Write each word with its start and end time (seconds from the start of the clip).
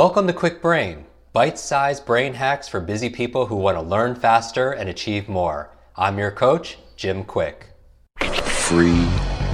Welcome 0.00 0.26
to 0.28 0.32
Kwik 0.32 0.62
Brain, 0.62 1.04
bite 1.34 1.58
sized 1.58 2.06
brain 2.06 2.32
hacks 2.32 2.66
for 2.66 2.80
busy 2.80 3.10
people 3.10 3.44
who 3.44 3.56
want 3.56 3.76
to 3.76 3.82
learn 3.82 4.14
faster 4.14 4.72
and 4.72 4.88
achieve 4.88 5.28
more. 5.28 5.76
I'm 5.94 6.16
your 6.16 6.30
coach, 6.30 6.78
Jim 6.96 7.22
Kwik. 7.22 7.64
Free 8.18 9.06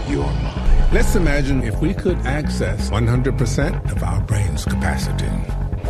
your 0.06 0.24
mind. 0.24 0.92
Let's 0.92 1.16
imagine 1.16 1.64
if 1.64 1.80
we 1.80 1.92
could 1.92 2.18
access 2.18 2.90
100% 2.90 3.90
of 3.90 4.04
our 4.04 4.20
brain's 4.20 4.64
capacity. 4.64 5.26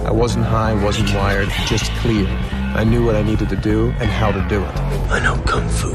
I 0.06 0.10
wasn't 0.10 0.46
high, 0.46 0.72
wasn't 0.82 1.12
wired, 1.14 1.50
just 1.66 1.92
clear. 1.96 2.26
I 2.74 2.82
knew 2.82 3.04
what 3.04 3.14
I 3.14 3.22
needed 3.22 3.50
to 3.50 3.56
do 3.56 3.90
and 3.98 4.08
how 4.08 4.32
to 4.32 4.40
do 4.48 4.64
it. 4.64 4.78
I 5.10 5.20
know 5.20 5.36
Kung 5.42 5.68
Fu. 5.68 5.90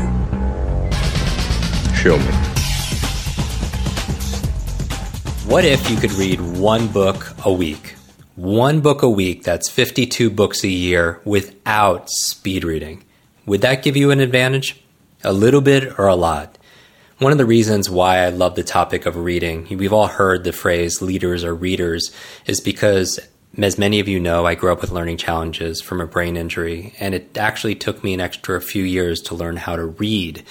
Show 1.96 2.20
me. 2.20 2.32
What 5.50 5.66
if 5.66 5.89
you 5.89 5.98
could 5.98 6.12
read 6.12 6.39
one 6.39 6.88
book 6.89 7.34
a 7.43 7.52
week? 7.52 7.96
One 8.41 8.81
book 8.81 9.03
a 9.03 9.09
week, 9.09 9.43
that's 9.43 9.69
52 9.69 10.31
books 10.31 10.63
a 10.63 10.68
year 10.68 11.21
without 11.23 12.09
speed 12.09 12.63
reading. 12.63 13.04
Would 13.45 13.61
that 13.61 13.83
give 13.83 13.95
you 13.95 14.09
an 14.09 14.19
advantage? 14.19 14.83
A 15.23 15.32
little 15.32 15.61
bit 15.61 15.99
or 15.99 16.07
a 16.07 16.15
lot? 16.15 16.57
One 17.19 17.32
of 17.32 17.37
the 17.37 17.46
reasons 17.46 17.87
why 17.87 18.18
I 18.18 18.29
love 18.29 18.55
the 18.55 18.63
topic 18.63 19.05
of 19.05 19.15
reading, 19.15 19.68
we've 19.69 19.93
all 19.93 20.07
heard 20.07 20.43
the 20.43 20.54
phrase 20.54 21.04
leaders 21.04 21.43
or 21.43 21.54
readers, 21.54 22.11
is 22.47 22.59
because 22.59 23.19
as 23.59 23.77
many 23.77 23.99
of 23.99 24.07
you 24.07 24.19
know, 24.19 24.47
I 24.47 24.55
grew 24.55 24.71
up 24.71 24.82
with 24.82 24.91
learning 24.91 25.18
challenges 25.18 25.79
from 25.79 26.01
a 26.01 26.07
brain 26.07 26.35
injury, 26.35 26.96
and 26.99 27.13
it 27.13 27.37
actually 27.37 27.75
took 27.75 28.04
me 28.04 28.15
an 28.15 28.21
extra 28.21 28.60
few 28.60 28.83
years 28.83 29.21
to 29.23 29.35
learn 29.35 29.57
how 29.57 29.75
to 29.75 29.85
read. 29.85 30.43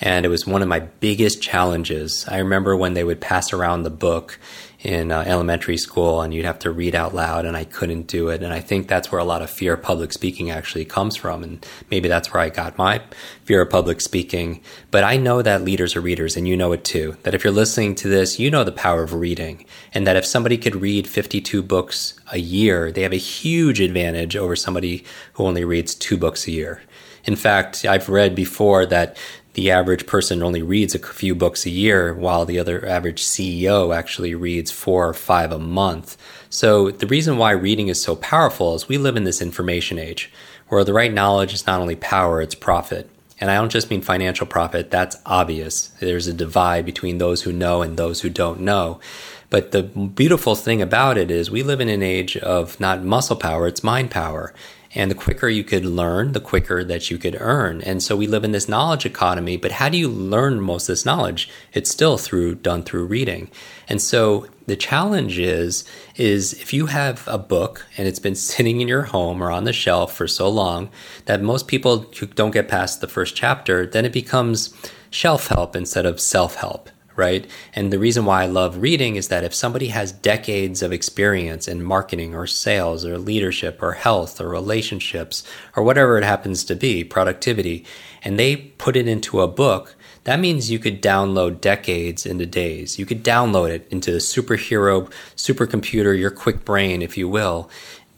And 0.00 0.26
it 0.26 0.30
was 0.30 0.48
one 0.48 0.62
of 0.62 0.68
my 0.68 0.80
biggest 0.80 1.42
challenges. 1.42 2.26
I 2.26 2.38
remember 2.38 2.76
when 2.76 2.94
they 2.94 3.04
would 3.04 3.20
pass 3.20 3.52
around 3.52 3.82
the 3.84 3.90
book 3.90 4.40
in 4.80 5.10
uh, 5.10 5.24
elementary 5.26 5.76
school 5.76 6.20
and 6.20 6.34
you'd 6.34 6.44
have 6.44 6.58
to 6.60 6.70
read 6.70 6.94
out 6.94 7.14
loud 7.14 7.44
and 7.44 7.56
I 7.56 7.64
couldn't 7.64 8.06
do 8.06 8.28
it. 8.28 8.42
And 8.42 8.52
I 8.52 8.60
think 8.60 8.88
that's 8.88 9.10
where 9.10 9.20
a 9.20 9.24
lot 9.24 9.42
of 9.42 9.50
fear 9.50 9.74
of 9.74 9.82
public 9.82 10.12
speaking 10.12 10.50
actually 10.50 10.84
comes 10.84 11.16
from. 11.16 11.42
And 11.42 11.66
maybe 11.90 12.08
that's 12.08 12.32
where 12.32 12.42
I 12.42 12.50
got 12.50 12.78
my 12.78 13.02
fear 13.44 13.62
of 13.62 13.70
public 13.70 14.00
speaking. 14.00 14.60
But 14.90 15.04
I 15.04 15.16
know 15.16 15.42
that 15.42 15.62
leaders 15.62 15.96
are 15.96 16.00
readers 16.00 16.36
and 16.36 16.46
you 16.46 16.56
know 16.56 16.72
it 16.72 16.84
too. 16.84 17.16
That 17.22 17.34
if 17.34 17.42
you're 17.42 17.52
listening 17.52 17.94
to 17.96 18.08
this, 18.08 18.38
you 18.38 18.50
know 18.50 18.64
the 18.64 18.72
power 18.72 19.02
of 19.02 19.14
reading 19.14 19.64
and 19.92 20.06
that 20.06 20.16
if 20.16 20.26
somebody 20.26 20.58
could 20.58 20.76
read 20.76 21.08
52 21.08 21.62
books 21.62 22.18
a 22.32 22.38
year, 22.38 22.92
they 22.92 23.02
have 23.02 23.12
a 23.12 23.16
huge 23.16 23.80
advantage 23.80 24.36
over 24.36 24.56
somebody 24.56 25.04
who 25.34 25.44
only 25.44 25.64
reads 25.64 25.94
two 25.94 26.16
books 26.16 26.46
a 26.46 26.52
year. 26.52 26.82
In 27.24 27.34
fact, 27.34 27.84
I've 27.84 28.08
read 28.08 28.36
before 28.36 28.86
that 28.86 29.16
the 29.56 29.70
average 29.70 30.06
person 30.06 30.42
only 30.42 30.60
reads 30.60 30.94
a 30.94 30.98
few 30.98 31.34
books 31.34 31.64
a 31.64 31.70
year, 31.70 32.12
while 32.12 32.44
the 32.44 32.58
other 32.58 32.86
average 32.86 33.22
CEO 33.22 33.96
actually 33.96 34.34
reads 34.34 34.70
four 34.70 35.08
or 35.08 35.14
five 35.14 35.50
a 35.50 35.58
month. 35.58 36.18
So, 36.50 36.90
the 36.90 37.06
reason 37.06 37.38
why 37.38 37.52
reading 37.52 37.88
is 37.88 38.00
so 38.00 38.16
powerful 38.16 38.74
is 38.74 38.86
we 38.86 38.98
live 38.98 39.16
in 39.16 39.24
this 39.24 39.40
information 39.40 39.98
age 39.98 40.30
where 40.68 40.84
the 40.84 40.92
right 40.92 41.10
knowledge 41.10 41.54
is 41.54 41.66
not 41.66 41.80
only 41.80 41.96
power, 41.96 42.42
it's 42.42 42.54
profit. 42.54 43.08
And 43.40 43.50
I 43.50 43.54
don't 43.54 43.72
just 43.72 43.88
mean 43.88 44.02
financial 44.02 44.46
profit, 44.46 44.90
that's 44.90 45.16
obvious. 45.24 45.88
There's 46.00 46.26
a 46.26 46.34
divide 46.34 46.84
between 46.84 47.16
those 47.16 47.42
who 47.42 47.52
know 47.52 47.80
and 47.80 47.96
those 47.96 48.20
who 48.20 48.28
don't 48.28 48.60
know. 48.60 49.00
But 49.48 49.72
the 49.72 49.84
beautiful 49.84 50.54
thing 50.54 50.82
about 50.82 51.16
it 51.16 51.30
is 51.30 51.50
we 51.50 51.62
live 51.62 51.80
in 51.80 51.88
an 51.88 52.02
age 52.02 52.36
of 52.36 52.78
not 52.78 53.04
muscle 53.04 53.36
power, 53.36 53.66
it's 53.66 53.82
mind 53.82 54.10
power. 54.10 54.52
And 54.96 55.10
the 55.10 55.14
quicker 55.14 55.48
you 55.48 55.62
could 55.62 55.84
learn, 55.84 56.32
the 56.32 56.40
quicker 56.40 56.82
that 56.82 57.10
you 57.10 57.18
could 57.18 57.36
earn. 57.38 57.82
And 57.82 58.02
so 58.02 58.16
we 58.16 58.26
live 58.26 58.44
in 58.44 58.52
this 58.52 58.68
knowledge 58.68 59.04
economy, 59.04 59.56
but 59.56 59.72
how 59.72 59.90
do 59.90 59.98
you 59.98 60.08
learn 60.08 60.60
most 60.60 60.88
of 60.88 60.94
this 60.94 61.04
knowledge? 61.04 61.50
It's 61.74 61.90
still 61.90 62.16
through 62.16 62.56
done 62.56 62.82
through 62.82 63.04
reading. 63.04 63.50
And 63.88 64.00
so 64.00 64.46
the 64.66 64.74
challenge 64.74 65.38
is 65.38 65.84
is 66.16 66.54
if 66.54 66.72
you 66.72 66.86
have 66.86 67.28
a 67.28 67.38
book 67.38 67.86
and 67.96 68.08
it's 68.08 68.18
been 68.18 68.34
sitting 68.50 68.80
in 68.80 68.88
your 68.88 69.02
home 69.02 69.42
or 69.42 69.52
on 69.52 69.64
the 69.64 69.72
shelf 69.72 70.16
for 70.16 70.26
so 70.26 70.48
long 70.48 70.90
that 71.26 71.42
most 71.42 71.68
people 71.68 72.06
don't 72.34 72.50
get 72.50 72.66
past 72.66 73.00
the 73.00 73.08
first 73.08 73.36
chapter, 73.36 73.86
then 73.86 74.04
it 74.06 74.12
becomes 74.12 74.74
shelf 75.10 75.48
help 75.48 75.76
instead 75.76 76.06
of 76.06 76.20
self-help 76.20 76.90
right? 77.16 77.50
And 77.74 77.92
the 77.92 77.98
reason 77.98 78.24
why 78.24 78.42
I 78.42 78.46
love 78.46 78.82
reading 78.82 79.16
is 79.16 79.28
that 79.28 79.44
if 79.44 79.54
somebody 79.54 79.88
has 79.88 80.12
decades 80.12 80.82
of 80.82 80.92
experience 80.92 81.66
in 81.66 81.82
marketing 81.82 82.34
or 82.34 82.46
sales 82.46 83.04
or 83.04 83.18
leadership 83.18 83.82
or 83.82 83.92
health 83.92 84.40
or 84.40 84.48
relationships 84.48 85.42
or 85.74 85.82
whatever 85.82 86.18
it 86.18 86.24
happens 86.24 86.62
to 86.64 86.76
be, 86.76 87.02
productivity, 87.02 87.84
and 88.22 88.38
they 88.38 88.56
put 88.56 88.96
it 88.96 89.08
into 89.08 89.40
a 89.40 89.48
book, 89.48 89.96
that 90.24 90.40
means 90.40 90.70
you 90.70 90.78
could 90.78 91.00
download 91.00 91.60
decades 91.60 92.26
into 92.26 92.46
days. 92.46 92.98
You 92.98 93.06
could 93.06 93.24
download 93.24 93.70
it 93.70 93.86
into 93.90 94.10
the 94.10 94.18
superhero, 94.18 95.10
supercomputer, 95.36 96.18
your 96.18 96.32
quick 96.32 96.64
brain, 96.64 97.00
if 97.00 97.16
you 97.16 97.28
will, 97.28 97.70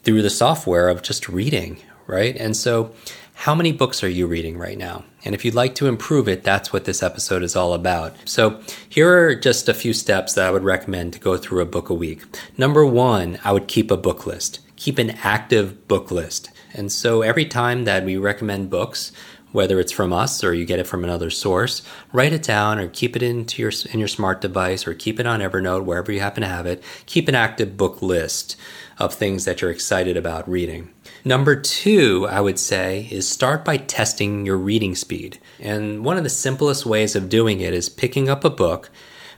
through 0.05 0.23
the 0.23 0.31
software 0.31 0.89
of 0.89 1.03
just 1.03 1.29
reading, 1.29 1.77
right? 2.07 2.35
And 2.37 2.57
so 2.57 2.95
how 3.39 3.55
many 3.55 3.71
books 3.71 4.03
are 4.03 4.09
you 4.09 4.27
reading 4.27 4.59
right 4.59 4.77
now? 4.77 5.05
And 5.25 5.33
if 5.33 5.45
you'd 5.45 5.55
like 5.55 5.77
to 5.77 5.87
improve 5.87 6.27
it, 6.27 6.43
that's 6.43 6.73
what 6.73 6.87
this 6.87 7.05
episode 7.05 7.45
is 7.45 7.55
all 7.55 7.73
about. 7.73 8.17
So, 8.25 8.61
here 8.89 9.17
are 9.17 9.35
just 9.37 9.69
a 9.69 9.75
few 9.75 9.93
steps 9.93 10.35
that 10.35 10.45
I 10.45 10.51
would 10.51 10.65
recommend 10.65 11.13
to 11.13 11.21
go 11.21 11.37
through 11.37 11.61
a 11.61 11.65
book 11.65 11.89
a 11.89 11.95
week. 11.95 12.25
Number 12.59 12.85
one, 12.85 13.39
I 13.45 13.53
would 13.53 13.69
keep 13.69 13.93
a 13.93 13.97
book 13.97 14.27
list. 14.27 14.59
Keep 14.75 14.99
an 14.99 15.11
active 15.23 15.87
book 15.87 16.11
list. 16.11 16.51
And 16.75 16.91
so, 16.91 17.23
every 17.23 17.45
time 17.45 17.85
that 17.85 18.05
we 18.05 18.17
recommend 18.17 18.71
books, 18.71 19.13
whether 19.53 19.79
it's 19.79 19.93
from 19.93 20.13
us 20.13 20.43
or 20.43 20.53
you 20.53 20.65
get 20.65 20.81
it 20.81 20.89
from 20.89 21.05
another 21.05 21.31
source, 21.31 21.83
write 22.13 22.33
it 22.33 22.43
down 22.43 22.81
or 22.81 22.89
keep 22.89 23.15
it 23.15 23.23
into 23.23 23.63
your 23.63 23.71
in 23.93 24.01
your 24.01 24.09
smart 24.09 24.41
device 24.41 24.85
or 24.85 24.95
keep 24.95 25.21
it 25.21 25.27
on 25.27 25.39
Evernote 25.39 25.85
wherever 25.85 26.11
you 26.11 26.19
happen 26.19 26.43
to 26.43 26.49
have 26.49 26.67
it. 26.67 26.83
Keep 27.07 27.29
an 27.29 27.37
active 27.37 27.77
book 27.77 28.03
list 28.03 28.57
of 28.99 29.15
things 29.15 29.45
that 29.45 29.61
you're 29.61 29.71
excited 29.71 30.17
about 30.17 30.49
reading. 30.51 30.91
Number 31.29 31.57
two, 31.57 32.27
I 32.31 32.41
would 32.41 32.59
say, 32.59 33.07
is 33.11 33.29
start 33.29 33.63
by 33.63 33.77
testing 33.77 34.47
your 34.47 34.57
reading 34.57 34.95
speed. 34.95 35.39
And 35.61 36.03
one 36.03 36.17
of 36.17 36.25
the 36.25 36.31
simplest 36.31 36.87
ways 36.87 37.15
of 37.15 37.29
doing 37.29 37.61
it 37.61 37.75
is 37.75 37.91
picking 37.91 38.31
up 38.31 38.47
a 38.47 38.51
book, 38.51 38.89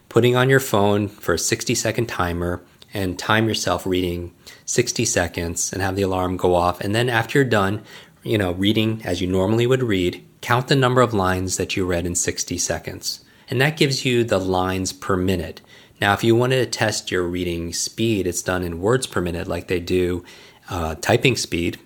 putting 0.09 0.37
on 0.37 0.49
your 0.49 0.61
phone 0.61 1.09
for 1.09 1.35
a 1.35 1.39
60 1.39 1.75
second 1.75 2.07
timer, 2.07 2.63
and 2.95 3.19
time 3.19 3.49
yourself 3.49 3.85
reading 3.85 4.33
60 4.67 5.05
seconds 5.05 5.73
and 5.73 5.83
have 5.83 5.97
the 5.97 6.03
alarm 6.03 6.37
go 6.37 6.55
off. 6.55 6.81
And 6.81 6.95
then 6.95 7.09
after 7.09 7.41
you're 7.41 7.45
done, 7.45 7.83
you 8.23 8.39
know, 8.39 8.53
reading 8.53 9.03
as 9.05 9.21
you 9.21 9.27
normally 9.27 9.67
would 9.67 9.83
read, 9.83 10.25
count 10.43 10.69
the 10.69 10.77
number 10.77 11.01
of 11.01 11.13
lines 11.13 11.57
that 11.57 11.77
you 11.77 11.85
read 11.85 12.07
in 12.07 12.15
60 12.15 12.57
seconds. 12.57 13.25
And 13.49 13.61
that 13.61 13.77
gives 13.77 14.05
you 14.05 14.23
the 14.23 14.39
lines 14.39 14.93
per 14.93 15.17
minute. 15.17 15.61
Now, 16.01 16.13
if 16.15 16.23
you 16.23 16.37
wanted 16.37 16.59
to 16.65 16.79
test 16.79 17.11
your 17.11 17.25
reading 17.25 17.73
speed, 17.73 18.29
it's 18.29 18.43
done 18.43 18.63
in 18.63 18.81
words 18.81 19.09
per 19.09 19.21
minute 19.21 19.49
like 19.49 19.67
they 19.67 19.81
do 19.81 20.25
uh, 20.71 20.95
typing 20.97 21.37
speed, 21.37 21.79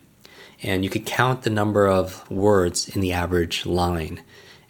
and 0.63 0.85
you 0.85 0.91
could 0.91 1.07
count 1.07 1.43
the 1.43 1.51
number 1.51 1.89
of 1.89 2.31
words 2.31 2.89
in 2.89 3.01
the 3.01 3.13
average 3.13 3.67
line. 3.67 4.23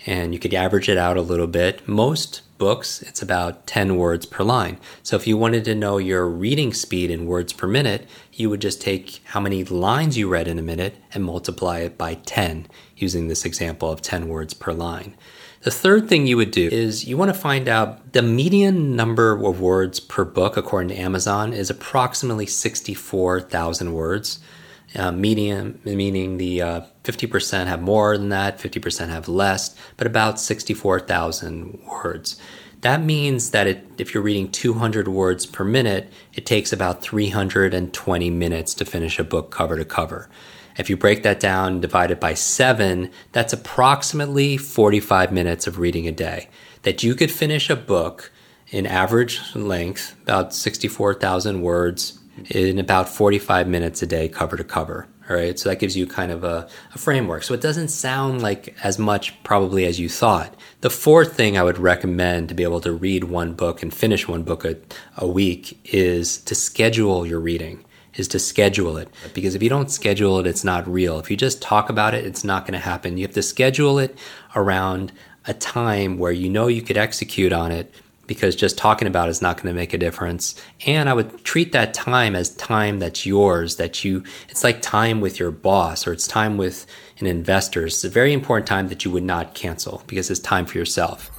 And 0.07 0.33
you 0.35 0.39
could 0.39 0.55
average 0.55 0.89
it 0.89 0.99
out 0.99 1.17
a 1.17 1.23
little 1.23 1.47
bit. 1.47 1.87
Most 1.89 2.43
books, 2.59 3.03
it's 3.03 3.23
about 3.23 3.67
10 3.67 3.97
words 3.97 4.27
per 4.27 4.45
line. 4.45 4.79
So 5.03 5.17
if 5.17 5.27
you 5.27 5.37
wanted 5.37 5.65
to 5.67 5.75
know 5.75 5.99
your 5.99 6.29
reading 6.29 6.73
speed 6.73 7.11
in 7.11 7.27
words 7.27 7.53
per 7.53 7.67
minute, 7.67 8.09
you 8.33 8.51
would 8.51 8.61
just 8.61 8.81
take 8.81 9.21
how 9.25 9.41
many 9.41 9.65
lines 9.65 10.17
you 10.17 10.29
read 10.29 10.49
in 10.49 10.59
a 10.59 10.63
minute 10.63 10.97
and 11.13 11.25
multiply 11.25 11.79
it 11.81 11.99
by 11.99 12.15
10, 12.15 12.67
using 12.97 13.29
this 13.29 13.45
example 13.45 13.91
of 13.91 14.03
10 14.03 14.29
words 14.29 14.55
per 14.55 14.73
line. 14.73 15.17
The 15.63 15.71
third 15.71 16.11
thing 16.11 16.27
you 16.27 16.37
would 16.37 16.51
do 16.51 16.69
is 16.69 17.07
you 17.07 17.17
want 17.17 17.33
to 17.33 17.41
find 17.41 17.69
out 17.69 18.13
the 18.13 18.21
median 18.21 18.95
number 18.95 19.33
of 19.33 19.61
words 19.61 19.99
per 19.99 20.25
book, 20.25 20.59
according 20.59 20.91
to 20.91 21.01
Amazon, 21.01 21.55
is 21.55 21.71
approximately 21.71 22.45
64,000 22.45 23.95
words. 23.95 24.41
Uh, 24.97 25.11
median, 25.11 25.81
meaning 25.85 26.37
the 26.37 26.63
uh, 26.63 26.81
50% 27.03 27.67
have 27.67 27.83
more 27.83 28.17
than 28.17 28.29
that, 28.29 28.61
50% 28.61 29.09
have 29.09 29.27
less, 29.27 29.75
but 29.97 30.07
about 30.07 30.39
64,000 30.39 31.81
words. 31.85 32.41
That 32.83 33.03
means 33.03 33.51
that 33.51 33.67
it, 33.67 33.85
if 33.99 34.13
you're 34.13 34.23
reading 34.23 34.51
200 34.51 35.09
words 35.09 35.47
per 35.47 35.65
minute, 35.65 36.13
it 36.35 36.45
takes 36.45 36.73
about 36.73 37.03
320 37.03 38.31
minutes 38.31 38.75
to 38.75 38.85
finish 38.85 39.19
a 39.19 39.25
book 39.25 39.51
cover 39.51 39.77
to 39.77 39.87
cover. 39.87 40.29
If 40.77 40.91
you 40.91 40.97
break 40.97 41.23
that 41.23 41.41
down 41.41 41.73
and 41.73 41.83
divide 41.83 42.11
it 42.11 42.21
by 42.21 42.35
seven, 42.35 43.11
that's 43.33 43.53
approximately 43.53 44.57
45 44.57 45.33
minutes 45.33 45.67
of 45.67 45.79
reading 45.79 46.07
a 46.07 46.13
day. 46.13 46.49
That 46.83 47.03
you 47.03 47.15
could 47.15 47.31
finish 47.31 47.71
a 47.71 47.77
book 47.77 48.31
in 48.69 48.87
average 48.87 49.55
length, 49.55 50.15
about 50.23 50.53
64,000 50.53 51.63
words, 51.63 52.19
in 52.51 52.79
about 52.79 53.09
45 53.09 53.69
minutes 53.69 54.03
a 54.03 54.07
day, 54.07 54.29
cover 54.29 54.57
to 54.57 54.65
cover. 54.65 55.09
All 55.29 55.37
right, 55.37 55.59
so 55.59 55.71
that 55.71 55.79
gives 55.79 55.97
you 55.97 56.07
kind 56.07 56.31
of 56.31 56.45
a, 56.45 56.69
a, 56.95 56.99
framework. 56.99 57.45
So 57.45 57.55
it 57.55 57.63
doesn't 57.63 57.89
sound 57.89 58.43
like 58.43 58.77
as 58.85 58.99
much 58.99 59.43
probably 59.43 59.87
as 59.87 59.99
you 59.99 60.07
thought. 60.07 60.55
The 60.83 60.91
fourth 60.91 61.35
thing 61.35 61.57
I 61.57 61.63
would 61.63 61.79
recommend 61.79 62.51
to 62.51 62.55
be 62.55 62.63
able 62.63 62.83
to 62.83 62.93
read 62.93 63.25
one 63.25 63.55
book 63.55 63.83
and 63.83 63.93
finish 63.93 64.29
one 64.29 64.43
book 64.43 64.67
a, 64.67 64.77
a 65.17 65.27
week 65.27 65.81
is 65.95 66.37
to 66.43 66.55
schedule 66.55 67.27
your 67.27 67.41
reading 67.41 67.85
is 68.17 68.29
to 68.29 68.39
schedule 68.39 68.97
it. 68.97 69.09
Because 69.33 69.55
if 69.55 69.63
you 69.63 69.69
don't 69.69 69.91
schedule 69.91 70.39
it, 70.39 70.47
it's 70.47 70.63
not 70.63 70.87
real. 70.87 71.19
If 71.19 71.31
you 71.31 71.37
just 71.37 71.61
talk 71.61 71.91
about 71.91 72.15
it, 72.15 72.25
it's 72.25 72.45
not 72.45 72.65
going 72.65 72.79
to 72.79 72.85
happen. 72.85 73.17
You 73.19 73.25
have 73.25 73.35
to 73.35 73.43
schedule 73.43 73.99
it 73.99 74.17
around 74.55 75.13
a 75.47 75.55
time 75.55 76.19
where 76.19 76.33
you 76.33 76.49
know 76.49 76.69
you 76.69 76.83
could 76.83 76.97
execute 76.97 77.53
on 77.53 77.73
it 77.73 77.93
because 78.27 78.57
just 78.57 78.79
talking 78.79 79.09
about 79.09 79.29
it 79.29 79.33
is 79.33 79.43
not 79.43 79.57
going 79.57 79.73
to 79.73 79.79
make 79.79 79.93
a 79.93 79.99
difference. 79.99 80.55
And 80.87 81.09
I 81.09 81.15
would 81.15 81.45
treat 81.45 81.73
that 81.73 81.95
time 81.95 82.35
as 82.35 82.55
time 82.57 82.99
that's 82.99 83.27
yours, 83.27 83.77
that 83.77 84.05
you, 84.05 84.25
it's 84.49 84.65
like 84.65 84.83
time 84.83 85.21
with 85.21 85.39
your 85.39 85.51
boss 85.51 86.07
or 86.07 86.13
it's 86.13 86.27
time 86.27 86.57
with 86.57 86.87
an 87.21 87.27
investor. 87.27 87.87
It's 87.87 88.05
a 88.05 88.09
very 88.09 88.33
important 88.33 88.67
time 88.67 88.89
that 88.89 89.05
you 89.05 89.11
would 89.11 89.23
not 89.23 89.55
cancel 89.55 90.03
because 90.07 90.31
it's 90.31 90.41
time 90.41 90.67
for 90.67 90.79
yourself. 90.79 91.31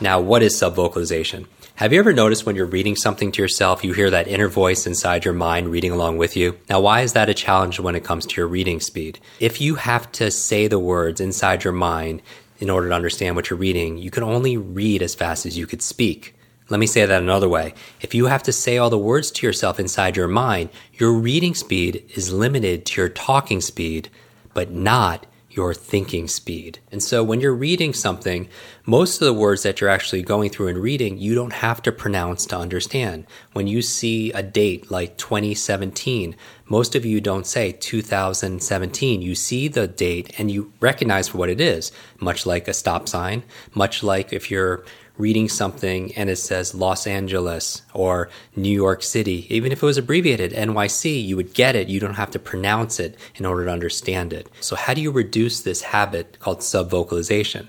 Now, 0.00 0.20
what 0.20 0.42
is 0.42 0.54
subvocalization? 0.54 1.46
Have 1.76 1.92
you 1.92 1.98
ever 1.98 2.12
noticed 2.12 2.46
when 2.46 2.54
you're 2.54 2.66
reading 2.66 2.94
something 2.94 3.32
to 3.32 3.42
yourself, 3.42 3.82
you 3.82 3.94
hear 3.94 4.08
that 4.10 4.28
inner 4.28 4.46
voice 4.46 4.86
inside 4.86 5.24
your 5.24 5.34
mind 5.34 5.68
reading 5.70 5.90
along 5.90 6.18
with 6.18 6.36
you? 6.36 6.56
Now, 6.68 6.80
why 6.80 7.00
is 7.00 7.14
that 7.14 7.28
a 7.28 7.34
challenge 7.34 7.80
when 7.80 7.96
it 7.96 8.04
comes 8.04 8.26
to 8.26 8.36
your 8.40 8.46
reading 8.46 8.78
speed? 8.78 9.18
If 9.40 9.60
you 9.60 9.74
have 9.74 10.12
to 10.12 10.30
say 10.30 10.68
the 10.68 10.78
words 10.78 11.20
inside 11.20 11.64
your 11.64 11.72
mind 11.72 12.22
in 12.58 12.70
order 12.70 12.88
to 12.88 12.94
understand 12.94 13.36
what 13.36 13.50
you're 13.50 13.58
reading, 13.58 13.98
you 13.98 14.10
can 14.10 14.22
only 14.22 14.56
read 14.56 15.02
as 15.02 15.14
fast 15.14 15.46
as 15.46 15.58
you 15.58 15.66
could 15.66 15.82
speak. 15.82 16.34
Let 16.70 16.80
me 16.80 16.86
say 16.86 17.04
that 17.04 17.22
another 17.22 17.48
way. 17.48 17.74
If 18.00 18.14
you 18.14 18.26
have 18.26 18.42
to 18.44 18.52
say 18.52 18.78
all 18.78 18.88
the 18.88 18.96
words 18.96 19.30
to 19.32 19.46
yourself 19.46 19.78
inside 19.78 20.16
your 20.16 20.28
mind, 20.28 20.70
your 20.94 21.12
reading 21.12 21.54
speed 21.54 22.10
is 22.14 22.32
limited 22.32 22.86
to 22.86 23.02
your 23.02 23.10
talking 23.10 23.60
speed, 23.60 24.08
but 24.54 24.70
not 24.70 25.26
your 25.50 25.72
thinking 25.72 26.26
speed. 26.26 26.78
And 26.90 27.02
so 27.02 27.22
when 27.22 27.40
you're 27.40 27.54
reading 27.54 27.92
something, 27.92 28.48
most 28.86 29.20
of 29.20 29.26
the 29.26 29.32
words 29.32 29.62
that 29.62 29.80
you're 29.80 29.90
actually 29.90 30.22
going 30.22 30.50
through 30.50 30.68
and 30.68 30.78
reading, 30.78 31.18
you 31.18 31.34
don't 31.34 31.52
have 31.52 31.80
to 31.82 31.92
pronounce 31.92 32.46
to 32.46 32.56
understand. 32.56 33.26
When 33.52 33.66
you 33.66 33.80
see 33.80 34.32
a 34.32 34.42
date 34.42 34.90
like 34.90 35.16
2017, 35.16 36.34
most 36.66 36.94
of 36.94 37.04
you 37.04 37.20
don't 37.20 37.46
say 37.46 37.72
2017. 37.72 39.20
You 39.22 39.34
see 39.34 39.68
the 39.68 39.86
date 39.86 40.38
and 40.38 40.50
you 40.50 40.72
recognize 40.80 41.28
for 41.28 41.38
what 41.38 41.50
it 41.50 41.60
is, 41.60 41.92
much 42.20 42.46
like 42.46 42.68
a 42.68 42.72
stop 42.72 43.08
sign, 43.08 43.42
much 43.74 44.02
like 44.02 44.32
if 44.32 44.50
you're 44.50 44.84
reading 45.16 45.48
something 45.48 46.12
and 46.14 46.28
it 46.28 46.36
says 46.36 46.74
Los 46.74 47.06
Angeles 47.06 47.82
or 47.92 48.28
New 48.56 48.70
York 48.70 49.02
City, 49.02 49.46
even 49.54 49.70
if 49.72 49.82
it 49.82 49.86
was 49.86 49.98
abbreviated 49.98 50.52
NYC, 50.52 51.24
you 51.24 51.36
would 51.36 51.54
get 51.54 51.76
it. 51.76 51.88
You 51.88 52.00
don't 52.00 52.14
have 52.14 52.32
to 52.32 52.38
pronounce 52.38 52.98
it 52.98 53.16
in 53.36 53.44
order 53.44 53.66
to 53.66 53.70
understand 53.70 54.32
it. 54.32 54.48
So, 54.60 54.74
how 54.74 54.94
do 54.94 55.00
you 55.00 55.10
reduce 55.10 55.60
this 55.60 55.82
habit 55.82 56.38
called 56.40 56.60
subvocalization? 56.60 57.68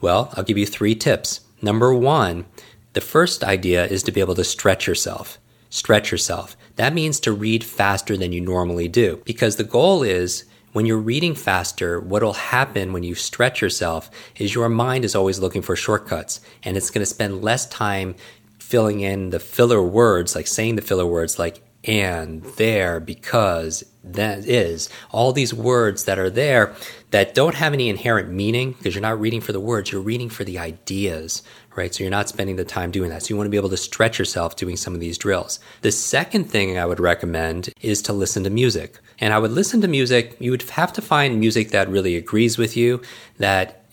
Well, 0.00 0.32
I'll 0.34 0.44
give 0.44 0.58
you 0.58 0.66
three 0.66 0.94
tips. 0.94 1.40
Number 1.60 1.92
one, 1.92 2.46
the 2.92 3.00
first 3.00 3.44
idea 3.44 3.84
is 3.84 4.02
to 4.04 4.12
be 4.12 4.20
able 4.20 4.36
to 4.36 4.44
stretch 4.44 4.86
yourself. 4.86 5.38
Stretch 5.70 6.10
yourself. 6.10 6.56
That 6.78 6.94
means 6.94 7.18
to 7.20 7.32
read 7.32 7.64
faster 7.64 8.16
than 8.16 8.30
you 8.30 8.40
normally 8.40 8.86
do. 8.86 9.20
Because 9.24 9.56
the 9.56 9.64
goal 9.64 10.04
is 10.04 10.44
when 10.72 10.86
you're 10.86 10.96
reading 10.96 11.34
faster, 11.34 11.98
what'll 11.98 12.34
happen 12.34 12.92
when 12.92 13.02
you 13.02 13.16
stretch 13.16 13.60
yourself 13.60 14.08
is 14.36 14.54
your 14.54 14.68
mind 14.68 15.04
is 15.04 15.16
always 15.16 15.40
looking 15.40 15.60
for 15.60 15.74
shortcuts. 15.74 16.40
And 16.62 16.76
it's 16.76 16.90
going 16.90 17.02
to 17.02 17.06
spend 17.06 17.42
less 17.42 17.66
time 17.66 18.14
filling 18.60 19.00
in 19.00 19.30
the 19.30 19.40
filler 19.40 19.82
words, 19.82 20.36
like 20.36 20.46
saying 20.46 20.76
the 20.76 20.82
filler 20.82 21.06
words 21.06 21.36
like 21.36 21.60
and, 21.88 22.44
there, 22.44 23.00
because, 23.00 23.82
that 24.04 24.46
is. 24.46 24.88
All 25.10 25.32
these 25.32 25.54
words 25.54 26.04
that 26.04 26.18
are 26.18 26.30
there 26.30 26.74
that 27.10 27.34
don't 27.34 27.54
have 27.54 27.72
any 27.72 27.88
inherent 27.88 28.30
meaning 28.30 28.72
because 28.72 28.94
you're 28.94 29.02
not 29.02 29.20
reading 29.20 29.40
for 29.40 29.52
the 29.52 29.60
words, 29.60 29.90
you're 29.90 30.02
reading 30.02 30.28
for 30.28 30.44
the 30.44 30.58
ideas, 30.58 31.42
right? 31.74 31.94
So 31.94 32.04
you're 32.04 32.10
not 32.10 32.28
spending 32.28 32.56
the 32.56 32.64
time 32.64 32.90
doing 32.90 33.10
that. 33.10 33.22
So 33.22 33.30
you 33.30 33.36
want 33.36 33.46
to 33.46 33.50
be 33.50 33.56
able 33.56 33.70
to 33.70 33.76
stretch 33.76 34.18
yourself 34.18 34.56
doing 34.56 34.76
some 34.76 34.94
of 34.94 35.00
these 35.00 35.18
drills. 35.18 35.60
The 35.80 35.92
second 35.92 36.44
thing 36.44 36.78
I 36.78 36.86
would 36.86 37.00
recommend 37.00 37.70
is 37.80 38.02
to 38.02 38.12
listen 38.12 38.44
to 38.44 38.50
music. 38.50 38.98
And 39.18 39.32
I 39.32 39.38
would 39.38 39.52
listen 39.52 39.80
to 39.80 39.88
music, 39.88 40.36
you 40.38 40.50
would 40.50 40.62
have 40.62 40.92
to 40.92 41.02
find 41.02 41.40
music 41.40 41.70
that 41.70 41.88
really 41.88 42.16
agrees 42.16 42.58
with 42.58 42.76
you, 42.76 43.02
that 43.38 43.84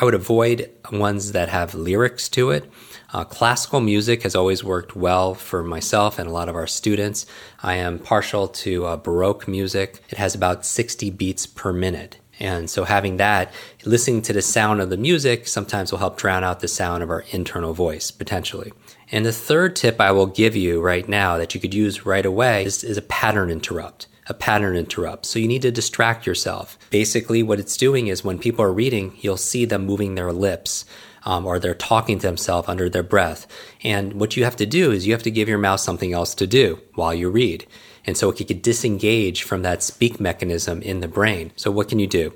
I 0.00 0.04
would 0.04 0.14
avoid 0.14 0.70
ones 0.90 1.32
that 1.32 1.48
have 1.50 1.74
lyrics 1.74 2.28
to 2.30 2.50
it. 2.50 2.70
Uh, 3.14 3.22
classical 3.22 3.80
music 3.80 4.24
has 4.24 4.34
always 4.34 4.64
worked 4.64 4.96
well 4.96 5.34
for 5.34 5.62
myself 5.62 6.18
and 6.18 6.28
a 6.28 6.32
lot 6.32 6.48
of 6.48 6.56
our 6.56 6.66
students. 6.66 7.26
I 7.62 7.76
am 7.76 8.00
partial 8.00 8.48
to 8.48 8.86
uh, 8.86 8.96
Baroque 8.96 9.46
music. 9.46 10.02
It 10.10 10.18
has 10.18 10.34
about 10.34 10.66
60 10.66 11.10
beats 11.10 11.46
per 11.46 11.72
minute. 11.72 12.18
And 12.40 12.68
so 12.68 12.82
having 12.82 13.18
that, 13.18 13.52
listening 13.84 14.22
to 14.22 14.32
the 14.32 14.42
sound 14.42 14.80
of 14.80 14.90
the 14.90 14.96
music 14.96 15.46
sometimes 15.46 15.92
will 15.92 16.00
help 16.00 16.18
drown 16.18 16.42
out 16.42 16.58
the 16.58 16.66
sound 16.66 17.04
of 17.04 17.10
our 17.10 17.24
internal 17.30 17.72
voice, 17.72 18.10
potentially. 18.10 18.72
And 19.12 19.24
the 19.24 19.32
third 19.32 19.76
tip 19.76 20.00
I 20.00 20.10
will 20.10 20.26
give 20.26 20.56
you 20.56 20.80
right 20.80 21.08
now 21.08 21.38
that 21.38 21.54
you 21.54 21.60
could 21.60 21.72
use 21.72 22.04
right 22.04 22.26
away 22.26 22.64
is, 22.64 22.82
is 22.82 22.96
a 22.96 23.02
pattern 23.02 23.48
interrupt. 23.48 24.08
A 24.26 24.34
pattern 24.34 24.74
interrupt. 24.74 25.26
So 25.26 25.38
you 25.38 25.46
need 25.46 25.62
to 25.62 25.70
distract 25.70 26.26
yourself. 26.26 26.76
Basically, 26.90 27.44
what 27.44 27.60
it's 27.60 27.76
doing 27.76 28.08
is 28.08 28.24
when 28.24 28.40
people 28.40 28.64
are 28.64 28.72
reading, 28.72 29.16
you'll 29.20 29.36
see 29.36 29.66
them 29.66 29.86
moving 29.86 30.16
their 30.16 30.32
lips. 30.32 30.84
Um, 31.26 31.46
or 31.46 31.58
they're 31.58 31.74
talking 31.74 32.18
to 32.18 32.26
themselves 32.26 32.68
under 32.68 32.90
their 32.90 33.02
breath. 33.02 33.46
And 33.82 34.14
what 34.14 34.36
you 34.36 34.44
have 34.44 34.56
to 34.56 34.66
do 34.66 34.92
is 34.92 35.06
you 35.06 35.14
have 35.14 35.22
to 35.22 35.30
give 35.30 35.48
your 35.48 35.58
mouth 35.58 35.80
something 35.80 36.12
else 36.12 36.34
to 36.34 36.46
do 36.46 36.80
while 36.94 37.14
you 37.14 37.30
read. 37.30 37.66
And 38.06 38.16
so 38.16 38.30
it 38.30 38.36
could 38.36 38.60
disengage 38.60 39.42
from 39.42 39.62
that 39.62 39.82
speak 39.82 40.20
mechanism 40.20 40.82
in 40.82 41.00
the 41.00 41.08
brain. 41.08 41.52
So 41.56 41.70
what 41.70 41.88
can 41.88 41.98
you 41.98 42.06
do? 42.06 42.34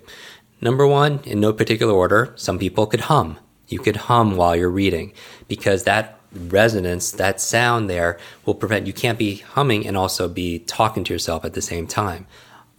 Number 0.61 0.87
one, 0.87 1.21
in 1.25 1.41
no 1.41 1.53
particular 1.53 1.93
order, 1.93 2.33
some 2.37 2.59
people 2.59 2.87
could 2.87 3.03
hum. 3.03 3.39
You 3.69 3.79
could 3.79 3.97
hum 3.97 4.37
while 4.37 4.57
you're 4.57 4.71
reading 4.71 5.13
because 5.47 5.85
that 5.85 6.19
resonance, 6.33 7.13
that 7.13 7.41
sound 7.41 7.89
there 7.89 8.19
will 8.45 8.55
prevent 8.55 8.87
you 8.87 8.93
can't 8.93 9.19
be 9.19 9.37
humming 9.37 9.87
and 9.87 9.97
also 9.97 10.29
be 10.29 10.61
talking 10.61 11.05
to 11.05 11.13
yourself 11.13 11.45
at 11.45 11.55
the 11.55 11.63
same 11.63 11.87
time. 11.87 12.27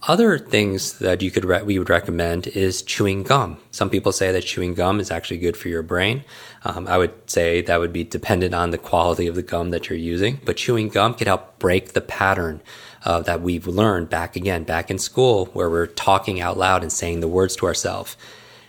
Other 0.08 0.38
things 0.38 0.98
that 1.00 1.20
you 1.20 1.30
could 1.30 1.44
re- 1.44 1.62
we 1.62 1.78
would 1.78 1.90
recommend 1.90 2.46
is 2.46 2.80
chewing 2.80 3.22
gum. 3.22 3.58
Some 3.70 3.90
people 3.90 4.12
say 4.12 4.32
that 4.32 4.44
chewing 4.44 4.72
gum 4.72 4.98
is 4.98 5.10
actually 5.10 5.36
good 5.36 5.58
for 5.58 5.68
your 5.68 5.82
brain. 5.82 6.24
Um, 6.64 6.88
I 6.88 6.96
would 6.96 7.12
say 7.30 7.60
that 7.60 7.80
would 7.80 7.92
be 7.92 8.04
dependent 8.04 8.54
on 8.54 8.70
the 8.70 8.78
quality 8.78 9.26
of 9.26 9.34
the 9.34 9.42
gum 9.42 9.70
that 9.70 9.90
you're 9.90 9.98
using, 9.98 10.40
but 10.46 10.56
chewing 10.56 10.88
gum 10.88 11.12
can 11.12 11.26
help 11.26 11.58
break 11.58 11.92
the 11.92 12.00
pattern 12.00 12.62
uh, 13.04 13.20
that 13.22 13.42
we've 13.42 13.66
learned 13.66 14.08
back 14.08 14.36
again, 14.36 14.64
back 14.64 14.90
in 14.90 14.98
school, 14.98 15.46
where 15.52 15.68
we're 15.68 15.86
talking 15.86 16.40
out 16.40 16.56
loud 16.56 16.82
and 16.82 16.92
saying 16.92 17.20
the 17.20 17.28
words 17.28 17.54
to 17.56 17.66
ourselves. 17.66 18.16